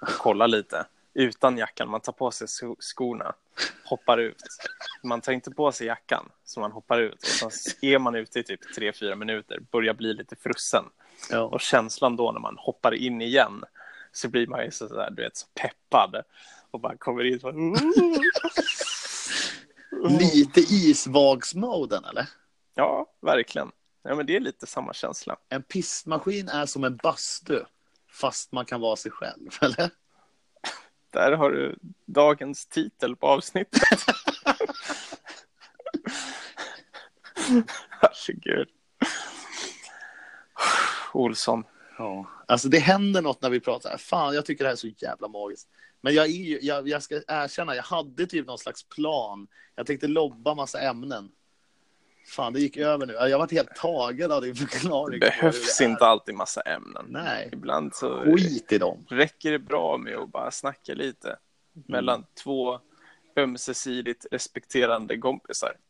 [0.00, 1.88] och kollar lite utan jackan.
[1.90, 3.34] Man tar på sig sko- skorna,
[3.84, 4.42] hoppar ut.
[5.02, 7.40] Man tar inte på sig jackan, så man hoppar ut.
[7.44, 10.84] Och sen är man ute i typ tre fyra minuter, börjar bli lite frusen.
[11.30, 11.40] Ja.
[11.40, 13.64] Och känslan då när man hoppar in igen
[14.12, 16.22] så blir man ju så där, du vet, så peppad.
[16.70, 17.50] Och bara kommer in så
[20.08, 22.28] Lite isvagsmoden eller?
[22.74, 23.70] Ja, verkligen.
[24.02, 25.36] Ja, men det är lite samma känsla.
[25.48, 27.60] En pissmaskin är som en bastu,
[28.10, 29.90] fast man kan vara sig själv, eller?
[31.12, 33.80] Där har du dagens titel på avsnittet.
[38.00, 38.68] Herregud.
[41.12, 41.64] Olsson.
[41.98, 42.26] Ja.
[42.46, 43.96] Alltså det händer något när vi pratar.
[43.96, 45.68] Fan, jag tycker det här är så jävla magiskt.
[46.00, 49.48] Men jag, är ju, jag, jag ska erkänna, jag hade typ någon slags plan.
[49.74, 51.30] Jag tänkte lobba massa ämnen.
[52.26, 53.12] Fan, det gick över nu.
[53.12, 55.20] Jag varit helt tagen av din förklaring.
[55.20, 57.06] Det behövs det inte alltid massa ämnen.
[57.08, 57.48] Nej.
[57.52, 59.06] Ibland så Skit i dem.
[59.08, 61.36] räcker det bra med att bara snacka lite
[61.72, 62.80] mellan två
[63.36, 65.76] ömsesidigt respekterande kompisar.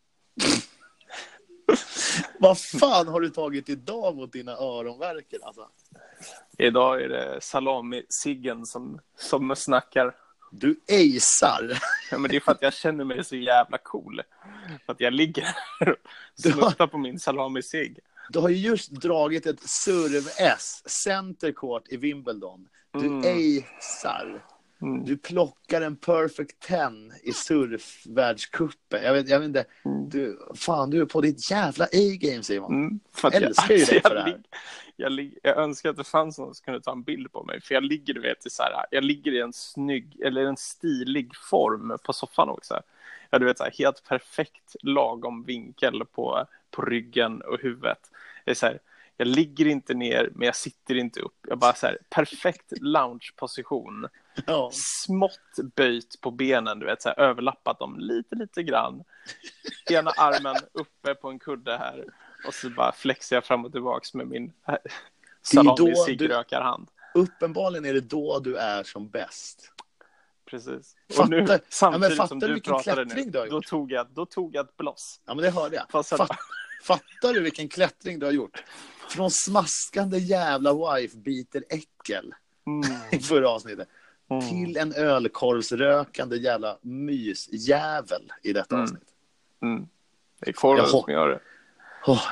[2.38, 5.40] Vad fan har du tagit idag mot dina öronverken?
[5.42, 5.68] Alltså?
[6.58, 10.14] Idag är det salami-Siggen som, som snackar.
[10.54, 11.78] Du ejsar.
[12.10, 14.22] Ja, men det är för att jag känner mig så jävla cool.
[14.86, 15.42] För att jag ligger
[15.80, 15.96] här och
[16.34, 17.98] snuttar på min salami-cigg.
[18.30, 22.68] Du har ju just dragit ett serv-S, center court i Wimbledon.
[22.92, 23.24] Du Mm.
[23.24, 24.44] ejsar.
[24.82, 25.04] Mm.
[25.04, 26.78] Du plockar en perfect 10
[27.22, 29.02] i surfvärldscupen.
[29.02, 29.64] Jag vet, jag vet inte.
[29.84, 30.08] Mm.
[30.08, 32.72] Du, fan, du är på ditt jävla A-game Simon.
[32.74, 34.40] Mm, att Älskar ju dig för det här.
[34.96, 37.60] jag, lig- jag önskar att det fanns någon som kunde ta en bild på mig.
[37.60, 40.56] För jag ligger, du vet, i så här, jag ligger i en snygg, eller en
[40.56, 42.80] stilig form på soffan också.
[43.30, 48.10] Ja, du vet, så här, helt perfekt lagom vinkel på, på ryggen och huvudet.
[48.44, 48.78] Det är så här,
[49.26, 51.36] jag ligger inte ner, men jag sitter inte upp.
[51.48, 54.08] Jag bara så här, perfekt loungeposition.
[54.46, 54.70] Ja.
[54.72, 59.04] Smått böjt på benen, du vet, så här, överlappat dem lite, lite grann.
[59.90, 62.04] Ena armen uppe på en kudde här.
[62.46, 64.76] Och så bara flexar jag fram och tillbaks med min då
[65.42, 66.88] salami du- ciggrökarhand.
[67.14, 69.72] Uppenbarligen är det då du är som bäst.
[70.46, 70.96] Precis.
[71.10, 74.26] Fattar- och nu, Ja, samtidigt fattar som du pratade nu, du då tog, jag, då
[74.26, 75.20] tog jag ett bloss.
[75.26, 75.84] Ja, men det hörde jag.
[75.90, 76.36] Fast jag- Fatt,
[76.82, 78.64] fattar du vilken klättring du har gjort?
[79.08, 82.34] Från smaskande jävla wife-beater-äckel
[82.66, 82.90] Mm.
[83.12, 83.88] i förra avsnittet
[84.30, 84.48] Mm.
[84.48, 88.82] till en ölkorvsrökande jävla mysjävel i detta Mm.
[88.84, 89.08] avsnitt.
[89.62, 89.86] Mm.
[90.40, 91.40] Det är korven som gör det.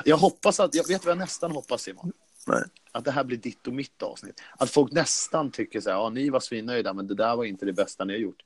[0.05, 2.11] Jag hoppas att, jag vet vad jag nästan hoppas Simon?
[2.47, 2.63] Nej.
[2.91, 4.41] Att det här blir ditt och mitt avsnitt.
[4.57, 7.65] Att folk nästan tycker så här, ja ni var svinnöjda men det där var inte
[7.65, 8.41] det bästa ni har gjort.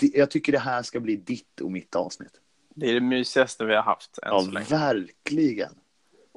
[0.00, 2.32] Jag tycker det här ska bli ditt och mitt avsnitt.
[2.74, 4.66] Det är det mysigaste vi har haft än Ja, så länge.
[4.70, 5.72] verkligen.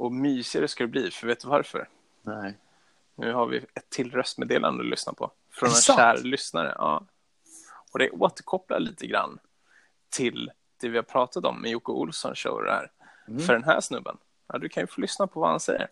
[0.01, 1.89] Och mysigare ska det bli, för vet du varför?
[2.21, 2.57] Nej.
[3.15, 5.31] Nu har vi ett till röstmeddelande att lyssna på.
[5.51, 5.97] Från Är en sant?
[5.97, 6.75] kär lyssnare.
[6.77, 7.05] Ja.
[7.91, 9.39] Och det återkopplar lite grann
[10.09, 12.91] till det vi har pratat om med Jocke Olsson show och det här.
[13.27, 13.39] Mm.
[13.39, 14.17] För den här snubben.
[14.47, 15.87] Ja, du kan ju få lyssna på vad han säger.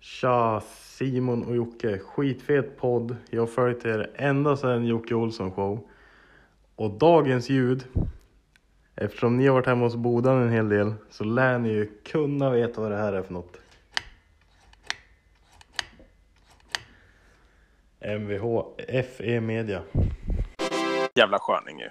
[0.00, 1.98] Tja, Simon och Jocke.
[1.98, 3.16] Skitfet podd.
[3.30, 5.88] Jag har följt er ända sedan Jocke Olsson show.
[6.76, 7.84] Och dagens ljud,
[8.96, 12.50] eftersom ni har varit hemma hos Bodan en hel del, så lär ni ju kunna
[12.50, 13.56] veta vad det här är för något.
[18.00, 18.62] Mvh
[19.16, 19.82] FE Media.
[21.14, 21.90] Jävla sköning ju.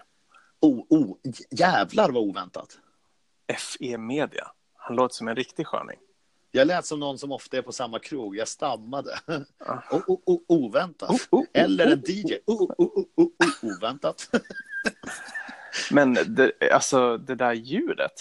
[0.60, 1.18] Oh, oh,
[1.52, 2.80] jävlar vad oväntat.
[3.58, 4.52] FE Media.
[4.76, 5.98] Han låter som en riktig sköning.
[6.52, 8.36] Jag lät som någon som ofta är på samma krog.
[8.36, 9.20] Jag stammade.
[9.92, 11.10] Oh, oh, oh, oväntat.
[11.10, 12.00] Oh, oh, oh, Eller en.
[12.00, 12.38] DJ.
[12.46, 14.30] Oh, oh, oh, oh, oh, oväntat.
[15.92, 18.12] Men det, alltså det där ljudet.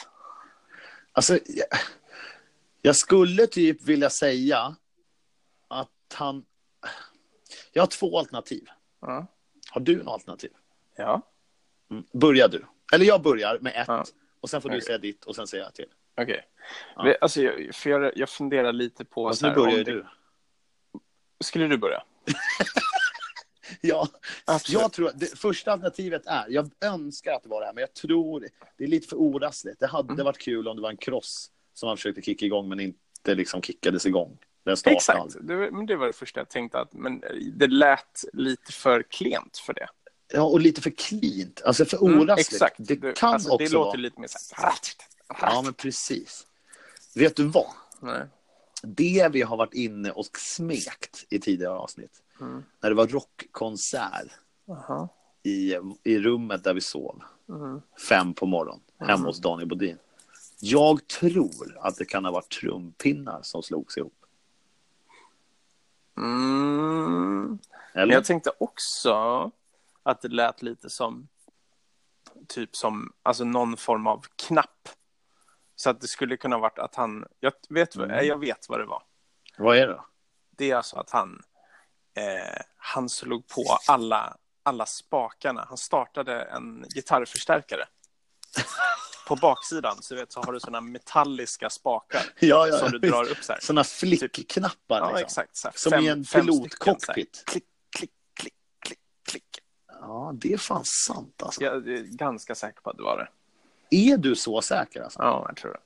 [1.12, 1.66] Alltså, jag,
[2.82, 4.76] jag skulle typ vilja säga
[5.68, 6.44] att han...
[7.72, 8.66] Jag har två alternativ.
[9.00, 9.26] Ja.
[9.70, 10.50] Har du något alternativ?
[10.96, 11.22] Ja.
[11.90, 12.04] Mm.
[12.12, 12.64] Börjar du.
[12.94, 13.88] Eller jag börjar med ett.
[13.88, 14.04] Ja.
[14.40, 14.86] Och sen får du Okej.
[14.86, 15.86] säga ditt och sen säger jag till.
[16.20, 16.44] Okej.
[16.96, 17.02] Ja.
[17.02, 19.28] Vi- Alltså, jag, för jag, jag funderar lite på...
[19.28, 20.06] Fast så nu börjar det- du.
[21.40, 22.02] Skulle du börja?
[23.80, 24.08] Ja,
[24.44, 24.80] Absolut.
[24.82, 27.94] jag tror det första alternativet är, jag önskar att det var det här, men jag
[27.94, 28.48] tror
[28.78, 29.80] det är lite för orassligt.
[29.80, 30.24] Det hade Mm.
[30.24, 33.62] varit kul om det var en cross som han försökte kicka igång men inte liksom
[33.62, 34.38] kickades igång.
[34.64, 35.36] Den startade Exakt.
[35.48, 36.78] Det, men det var det första jag tänkte.
[36.80, 37.22] Att, men
[37.54, 39.88] det lät lite för klent för det.
[40.32, 42.52] Ja, och lite för cleant, alltså för Mm, orassligt.
[42.52, 42.74] exakt.
[42.78, 43.96] Det Du- kan alltså, också Det låter vara...
[43.96, 44.72] lite mer så här...
[45.28, 46.46] Ja, men precis.
[47.14, 47.66] Vet du vad?
[48.00, 48.22] Nej.
[48.82, 52.62] Det vi har varit inne och smekt i tidigare avsnitt, Mm.
[52.80, 54.32] när det var rockkonsert
[55.42, 55.74] i,
[56.04, 57.80] i rummet där vi sov, Mm.
[58.08, 59.98] fem på morgonen, hemma hos Daniel Bodin.
[60.60, 64.26] Jag tror att det kan ha varit trumpinnar som slogs ihop.
[66.16, 67.58] Mm.
[67.94, 68.14] Eller?
[68.14, 69.50] jag tänkte också
[70.02, 71.28] att det lät lite som
[72.48, 74.88] typ som alltså någon form av knapp.
[75.76, 78.26] Så att det skulle kunna varit att han, jag vet, Mm.
[78.26, 79.02] jag vet vad det var.
[79.58, 80.00] Vad är det?
[80.50, 81.42] Det är alltså att han,
[82.14, 85.64] eh, han slog på alla, alla spakarna.
[85.68, 87.84] Han startade en gitarrförstärkare.
[89.28, 93.30] På baksidan så, vet, så har du sådana metalliska spakar Ja, ja, som du drar
[93.30, 93.60] upp så här.
[93.60, 94.98] Sådana flickknappar.
[94.98, 95.24] Ja, liksom.
[95.24, 95.56] exakt.
[95.56, 97.42] Så här, Som fem- i en pilotcockpit.
[97.46, 97.64] Klick,
[97.96, 98.98] klick, klick, klick,
[99.28, 99.58] klick.
[100.00, 101.62] Ja, det är fan sant alltså.
[101.64, 103.28] Jag är ganska säker på att det var det.
[103.96, 105.22] Är du så säker alltså?
[105.22, 105.80] Ja, jag tror det.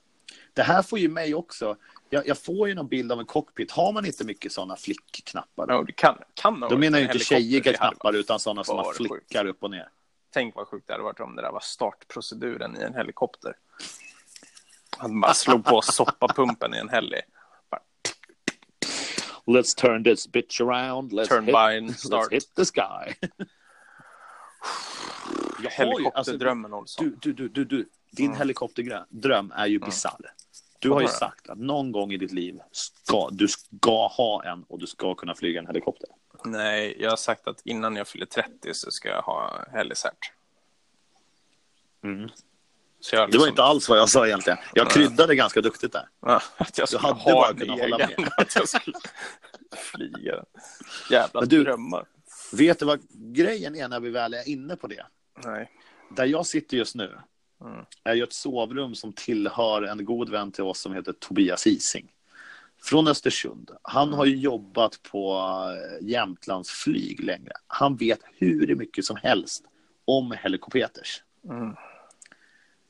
[0.53, 1.77] Det här får ju mig också.
[2.09, 3.71] Jag, jag får ju någon bild av en cockpit.
[3.71, 5.67] Har man inte mycket sådana flickknappar?
[5.67, 8.75] Då, Ja, det kan, kan då menar en jag inte tjejiga knappar utan sådana som
[8.75, 9.89] man flickar upp och ner.
[10.33, 13.53] Tänk vad sjukt det hade varit om det där var startproceduren i en helikopter.
[15.01, 17.21] Man bara slog på soppapumpen i en heli.
[17.71, 17.81] Bara
[19.45, 21.11] Let's turn this bitch around.
[21.11, 22.31] Let's, hit, turbine let's start.
[22.33, 23.13] hit the sky.
[25.65, 27.05] Alltså, Helikopterdrömmen Olsson.
[27.21, 27.89] du, du, du, du, du.
[28.11, 28.37] Din Mm.
[28.37, 30.31] helikopterdröm är ju bisarr.
[30.79, 34.63] Du har ju sagt att någon gång i ditt liv ska du ska ha en
[34.63, 36.09] och du ska kunna flyga en helikopter.
[36.45, 40.31] Nej, jag har sagt att innan jag fyller 30 så ska jag ha helicert.
[42.03, 42.19] Mm.
[42.21, 42.29] Jag
[43.11, 44.59] Det var liksom- inte alls vad jag sa egentligen.
[44.73, 46.07] Jag kryddade ganska duktigt där.
[46.21, 48.27] Ja, att jag skulle hade ha bara kunnat hålla egen.
[48.37, 48.97] Att jag skulle
[49.75, 50.43] flyga.
[51.11, 52.05] Jävla du- drömmar.
[52.53, 55.05] Vet du vad grejen är när vi väl är inne på det?
[55.45, 55.71] Nej.
[56.15, 57.19] Där jag sitter just nu
[57.61, 57.85] Mm.
[58.03, 62.11] är ju ett sovrum som tillhör en god vän till oss som heter Tobias Ising.
[62.81, 63.71] Från Östersund.
[63.81, 65.33] Han har ju jobbat på
[65.71, 67.51] eh, Jämtlandsflyg länge.
[67.67, 69.63] Han vet hur mycket som helst
[70.05, 71.23] om helikopters.
[71.43, 71.75] Mm.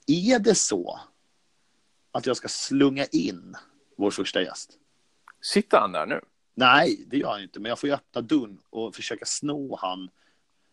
[0.08, 1.00] Är det så
[2.12, 3.56] att jag ska slunga in
[3.98, 4.72] vår första gäst?
[5.42, 6.22] Sitter han där nu?
[6.54, 7.60] Nej, det gör jag inte.
[7.60, 10.10] Men jag får ju öppna dörren och försöka sno han.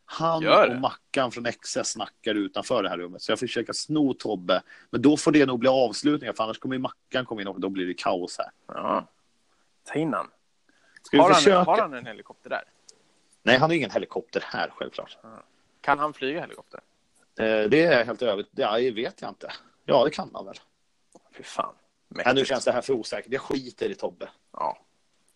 [0.08, 3.22] Han och Mackan från XS snackar utanför det här rummet.
[3.22, 4.62] Så jag försöker sno Tobbe.
[4.90, 6.32] Men då får det nog bli avslutningar.
[6.32, 8.50] För annars kommer ju Mackan komma in och då blir det kaos här.
[8.66, 9.06] Ja.
[9.84, 10.30] Ta in han.
[11.02, 11.56] Ska vi Har försöka?
[11.56, 12.62] han, har han en helikopter där?
[13.42, 15.18] Nej, han har ingen helikopter här självklart.
[15.80, 16.80] Kan han flyga helikopter?
[17.38, 18.36] Eh, det är helt Ja,
[18.78, 19.52] det vet jag inte.
[19.84, 20.56] Ja, det kan han väl.
[21.32, 21.74] Fy fan.
[22.08, 23.32] Ja, nu känns det här för osäkert.
[23.32, 24.28] Jag skiter i Tobbe.
[24.52, 24.78] Ja.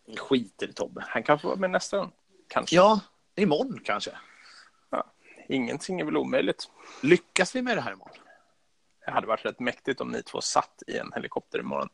[0.07, 1.05] Jag skiter i Tobbe.
[1.09, 2.13] Han kan få vara med nästa gång.
[2.49, 2.77] Kanske.
[2.77, 3.01] Ja,
[3.35, 4.11] imorgon kanske.
[5.51, 6.71] Ingenting är väl omöjligt.
[7.03, 8.17] Lyckas vi med det här imorgon?
[9.05, 11.89] Det hade varit rätt mäktigt om ni två satt i en helikopter imorgon.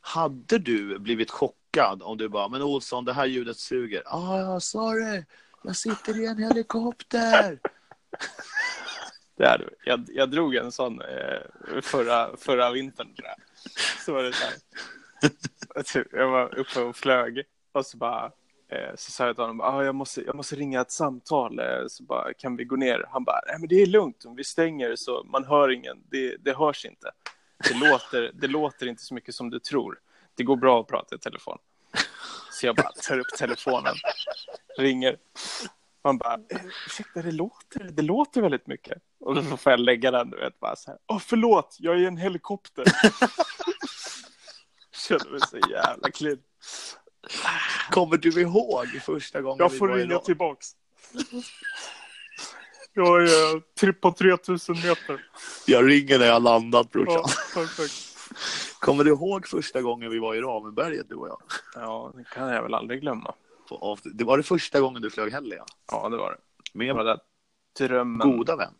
[0.00, 4.02] Hade du blivit chockad om du bara, men Olsson, det här ljudet suger.
[4.06, 5.24] Ah, ja, sorry.
[5.62, 7.58] Jag sitter i en helikopter.
[9.36, 9.76] Det är du.
[9.84, 13.14] Jag, jag drog en sån eh, förra, förra vintern.
[13.14, 13.36] Tror jag.
[14.04, 14.54] Så var det så här.
[15.94, 17.42] Jag Jag var uppe och flög
[17.72, 18.32] och så bara
[18.72, 21.86] Eh, så sa jag till honom, ah, jag, måste, jag måste ringa ett samtal, eh,
[21.88, 23.04] så bara, kan vi gå ner?
[23.10, 26.36] Han bara, nej men det är lugnt, om vi stänger så man hör ingen, det,
[26.36, 27.10] det hörs inte.
[27.68, 29.98] Det låter, det låter inte så mycket som du tror.
[30.34, 31.58] Det går bra att prata i telefon.
[32.50, 33.94] Så jag bara tar upp telefonen,
[34.78, 35.16] ringer.
[36.04, 36.38] Man bara,
[36.86, 38.98] ursäkta, det låter, det låter väldigt mycket.
[39.20, 41.98] Och då får jag lägga den, du vet, bara så här, åh förlåt, jag är
[41.98, 42.84] i en helikopter.
[45.08, 46.38] Känner mig så jävla clean.
[47.90, 50.22] Kommer du ihåg första gången Jag får ringa Iran?
[50.22, 50.66] tillbaks.
[52.94, 55.26] Jag är tri- på 3000 meter.
[55.66, 57.22] Jag ringer när jag har landat brorsan.
[57.56, 57.66] Ja.
[58.80, 61.42] Kommer du ihåg första gången vi var i Ramberget du och jag?
[61.74, 63.34] Ja, det kan jag väl aldrig glömma.
[63.68, 65.64] På, det var det första gången du flög heller ja.
[65.92, 66.36] Ja, det var det.
[66.72, 67.18] Det Med var där
[67.78, 68.36] drömmen.
[68.36, 68.74] goda vän.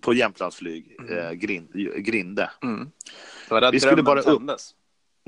[0.00, 2.50] På Jämtlandsflyg, eh, grind, Grinde.
[2.62, 2.90] Mm.
[3.48, 4.38] Det var där Vi skulle drömmen bara upp.
[4.38, 4.74] tändes.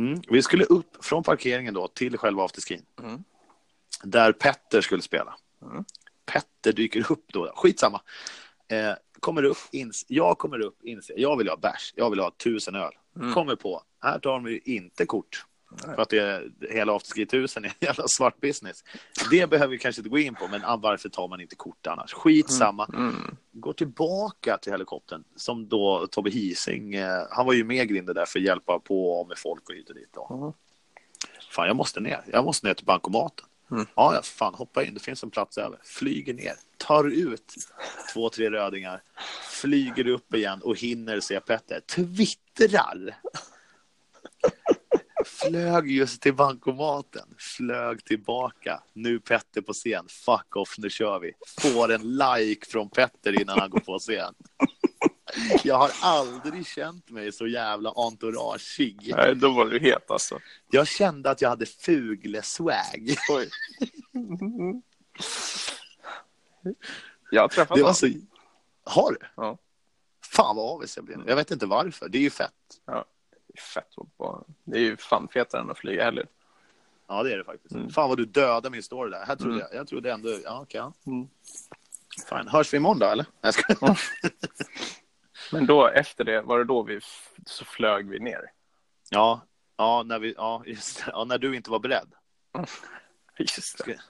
[0.01, 0.23] Mm.
[0.29, 2.83] Vi skulle upp från parkeringen då till själva afterskin.
[3.03, 3.25] Mm.
[4.03, 5.37] Där Petter skulle spela.
[5.63, 5.85] Mm.
[6.25, 7.53] Petter dyker upp då.
[7.57, 8.01] Skitsamma.
[8.69, 11.93] Eh, kommer upp, ins jag kommer upp, inser jag vill ha bärs.
[11.97, 12.93] Jag vill ha tusen öl.
[13.17, 13.35] Mm.
[13.35, 15.45] Kommer på, här tar de ju inte kort.
[15.79, 18.85] För att det hela afterski tusen är en jävla svart business.
[19.31, 21.87] Det behöver vi kanske inte gå in på, men ah, varför tar man inte kort
[21.87, 22.13] annars?
[22.13, 22.89] Skitsamma.
[22.95, 23.37] Mm.
[23.53, 28.27] Går tillbaka till helikoptern som då Tobbe Hising, eh, han var ju med Grinde där
[28.27, 30.11] för att hjälpa på med folk och hit och dit.
[30.15, 30.35] Då.
[30.35, 30.53] Mm.
[31.51, 32.25] Fan, jag måste ner.
[32.33, 33.47] Jag måste ner till bankomaten.
[33.71, 33.87] Mm.
[33.97, 34.95] Ja, ja, fan, hoppa in.
[34.95, 35.79] Det finns en plats över.
[35.85, 37.55] Flyger ner, tar ut
[38.15, 39.03] två, tre rödingar,
[39.51, 41.81] flyger upp igen och hinner se Petter.
[41.81, 43.17] Twittrar!
[45.25, 48.83] Flög just till bankomaten, flög tillbaka.
[48.93, 50.07] Nu Petter på scen.
[50.09, 51.33] Fuck off, nu kör vi.
[51.61, 54.35] Får en like från Petter innan han går på scen.
[55.65, 59.13] Jag har aldrig känt mig så jävla entourageig.
[59.17, 60.39] Nej, då var du het alltså.
[60.71, 63.17] Jag kände att jag hade fugle-swag.
[63.31, 63.49] Oj.
[67.31, 67.95] Jag har träffat Det var honom.
[67.95, 68.09] så...
[68.85, 69.19] Har du?
[69.37, 69.59] Ja.
[70.25, 71.19] Fan vad avis jag blev.
[71.27, 72.09] Jag vet inte varför.
[72.09, 72.53] Det är ju fett.
[73.53, 76.27] Det är fett att vara- Det är ju fan fetare än att flyga heller.
[77.09, 77.75] Ja, det är det faktiskt.
[77.75, 77.91] Mm.
[77.91, 79.25] Fan vad du dödade min story där.
[79.27, 79.67] Här trodde Mm.
[79.71, 80.29] jag, jag trodde ändå...
[80.45, 80.79] Ja, okej.
[80.79, 80.93] ja.
[81.07, 81.29] Mm.
[82.29, 82.49] Fine.
[82.49, 83.27] Hörs vi imorgon då, eller?
[83.41, 83.75] Jag ska...
[85.53, 87.01] Men då efter det, var det då vi
[87.47, 88.41] så flög vi ner?
[89.11, 89.41] Ja,
[89.77, 90.35] ja, när vi...
[90.37, 91.05] Ja, just.
[91.07, 92.15] Ja, när du inte var beredd.
[93.39, 94.01] Just det.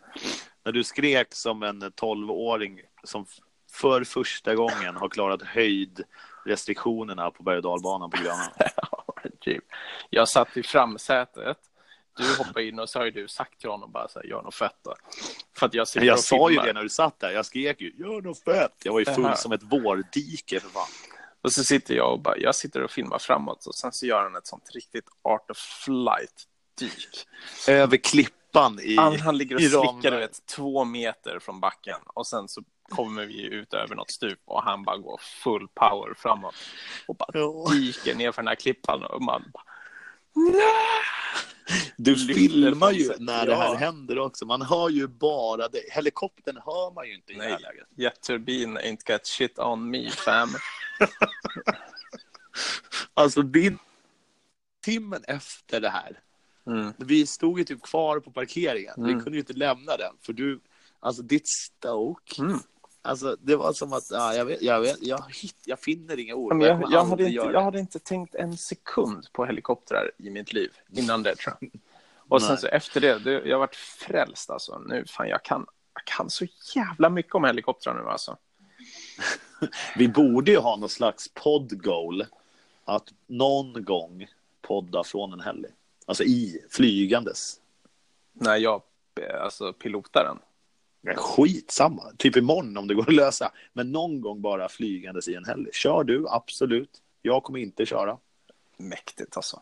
[0.65, 3.27] När du skrek som en 12-åring som
[3.73, 8.51] för första gången har klarat höjdrestriktionerna på berg och dalbanan på Grönan.
[9.41, 9.65] Typ.
[10.11, 11.59] Jag satt i framsätet.
[12.17, 14.43] Du hoppade in och så har ju du sagt till honom bara så här, gör
[14.43, 14.95] något fett då.
[15.57, 16.67] För att jag sitter Jag och sa ju filmar.
[16.67, 17.31] det när du satt där.
[17.31, 18.73] Jag skrek ju gör något fett.
[18.83, 20.89] Jag var ju full som ett vårdike för fan.
[21.43, 24.23] Och så sitter jag och bara, jag sitter och filmar framåt och sen så gör
[24.23, 26.47] han ett sånt riktigt art of flight
[26.79, 27.27] dyk.
[27.69, 28.97] Över klippan i...
[28.97, 33.27] Han, han ligger och slickar du vet, två meter från backen och sen så kommer
[33.27, 36.55] vi ut över något stup och han bara går full power framåt
[37.07, 37.67] och bara Ja.
[37.73, 39.65] dyker ner för den här klippan och man bara,
[41.97, 43.75] Du filmar ju när det här Ja.
[43.75, 44.47] händer också.
[44.47, 45.83] Man hör ju bara det.
[45.93, 47.87] Helikoptern hör man ju inte i det här nej, läget.
[47.97, 50.49] jet turbine ain't got shit on me fam.
[53.15, 53.79] Alltså din...
[54.85, 56.21] Timmen efter det här.
[56.67, 56.93] Mm.
[56.99, 58.95] Vi stod ju typ kvar på parkeringen.
[58.97, 59.23] Vi Mm.
[59.25, 60.15] kunde ju inte lämna den.
[60.23, 60.61] För du...
[61.01, 62.43] Alltså ditt stoke.
[62.43, 62.59] Mm.
[63.03, 64.11] Alltså det var som att...
[64.11, 66.55] Ja, jag, vet, jag, vet, jag, hitt, jag finner inga ord.
[66.55, 67.61] Men jag, kommer jag, hade inte, jag det.
[67.61, 71.71] hade inte tänkt en sekund på helikoptrar i mitt liv innan det tror jag.
[72.29, 74.79] Och sen så efter det, det jag varit frälst alltså.
[74.79, 78.37] Nu, fan, jag kan, jag kan så jävla mycket om helikoptrar nu alltså.
[79.97, 82.27] Vi borde ju ha någon slags podd-goal.
[82.85, 84.27] Att någon gång
[84.63, 85.69] podda från en heli.
[86.07, 87.61] Alltså i flygandes.
[88.33, 88.83] När jag
[89.21, 90.39] eh, alltså, pilotar den.
[91.03, 92.13] Ja, Skitsamma.
[92.19, 93.53] Typ imorgon om det går att lösa.
[93.73, 95.71] Men någon gång bara flygandes i en heli.
[95.73, 96.91] Kör du, absolut.
[97.23, 98.19] Jag kommer inte köra.
[98.77, 99.61] Mäktigt alltså.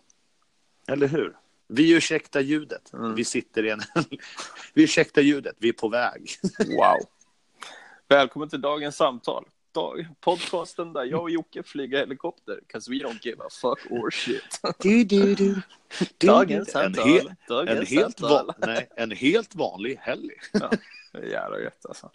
[0.89, 1.36] Eller hur?
[1.68, 2.93] Vi ursäktar ljudet.
[2.93, 3.14] Mm.
[3.14, 3.80] Vi sitter i en...
[4.74, 5.57] vi ursäktar ljudet.
[5.59, 6.30] Vi är på väg.
[6.59, 6.97] Wow.
[8.09, 9.45] Välkommen till dagens samtal.
[9.72, 12.61] Dag, podcasten där jag och Jocke flyger helikopter.
[12.72, 14.61] Cause we don't give a fuck or shit.
[14.78, 15.55] Du, du, du.
[16.18, 16.78] Du, Dagens du.
[16.80, 17.09] En, samtal.
[17.09, 18.47] he- en, Dagens helt samtal.
[18.47, 20.34] va- nej, en helt vanlig heli.
[20.53, 20.70] Ja,
[21.20, 22.10] det är jävla gött alltså.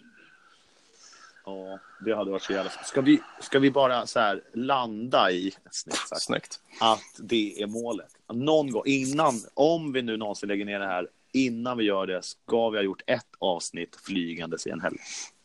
[1.46, 2.70] Ja, det hade varit så jävla...
[2.70, 6.60] Ska vi, ska vi bara så här landa i, snyggt sagt, Snyggt.
[6.80, 8.10] att det är målet?
[8.32, 12.22] Någon gång innan, om vi nu någonsin lägger ner det här, innan vi gör det
[12.24, 14.96] ska vi ha gjort ett avsnitt flygandes i en helg.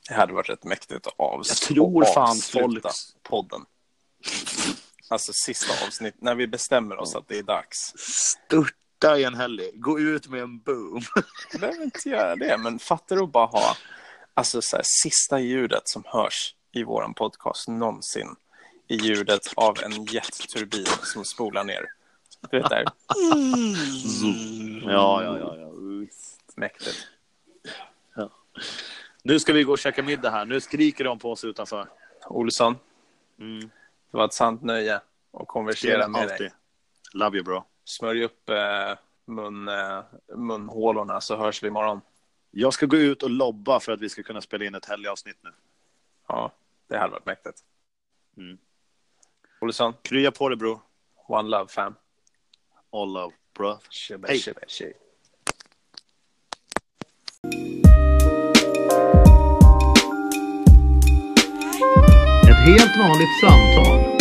[0.08, 3.66] Det hade varit rätt mäktigt att avs- Jag tror fan avsluta folk- podden.
[5.10, 7.94] Alltså sista avsnitt, när vi bestämmer oss att det är dags.
[9.00, 9.72] Störta i en helg.
[9.74, 11.02] Gå ut med en boom.
[11.52, 13.76] Jag behöver inte göra det, men fattar du att bara ha
[14.34, 18.36] alltså, så här, sista ljudet som hörs i våran podcast någonsin
[18.88, 21.86] i ljudet av en jetturbin som spolar ner.
[22.50, 22.86] Du vet där.
[24.84, 25.56] Ja, ja, ja.
[25.58, 25.70] ja.
[26.56, 27.08] Mäktigt.
[29.24, 30.46] Nu ska vi gå och käka middag här.
[30.46, 31.88] Nu skriker de på oss utanför.
[32.28, 32.76] Olsson,
[33.40, 33.60] Mm.
[34.12, 34.96] det var ett sant nöje
[35.34, 36.32] att konversera med dig.
[36.32, 36.52] Alltid.
[37.14, 37.64] Love you bro.
[37.90, 40.04] Smörj upp eh, mun, eh,
[40.36, 42.02] munhålorna så hörs vi imorgon.
[42.52, 45.38] Jag ska gå ut och lobba för att vi ska kunna spela in ett helgavsnitt
[45.42, 45.50] nu.
[46.28, 46.52] Ja,
[46.88, 47.60] det hade varit mäktigt.
[48.38, 48.58] Mm.
[49.62, 50.80] Olsson, Krya på dig bror.
[51.28, 51.96] one love fam.
[52.92, 53.78] All love bro.
[53.90, 54.40] Shibba, Hej.
[54.40, 54.62] shibba.
[62.50, 64.19] Ett helt vanligt samtal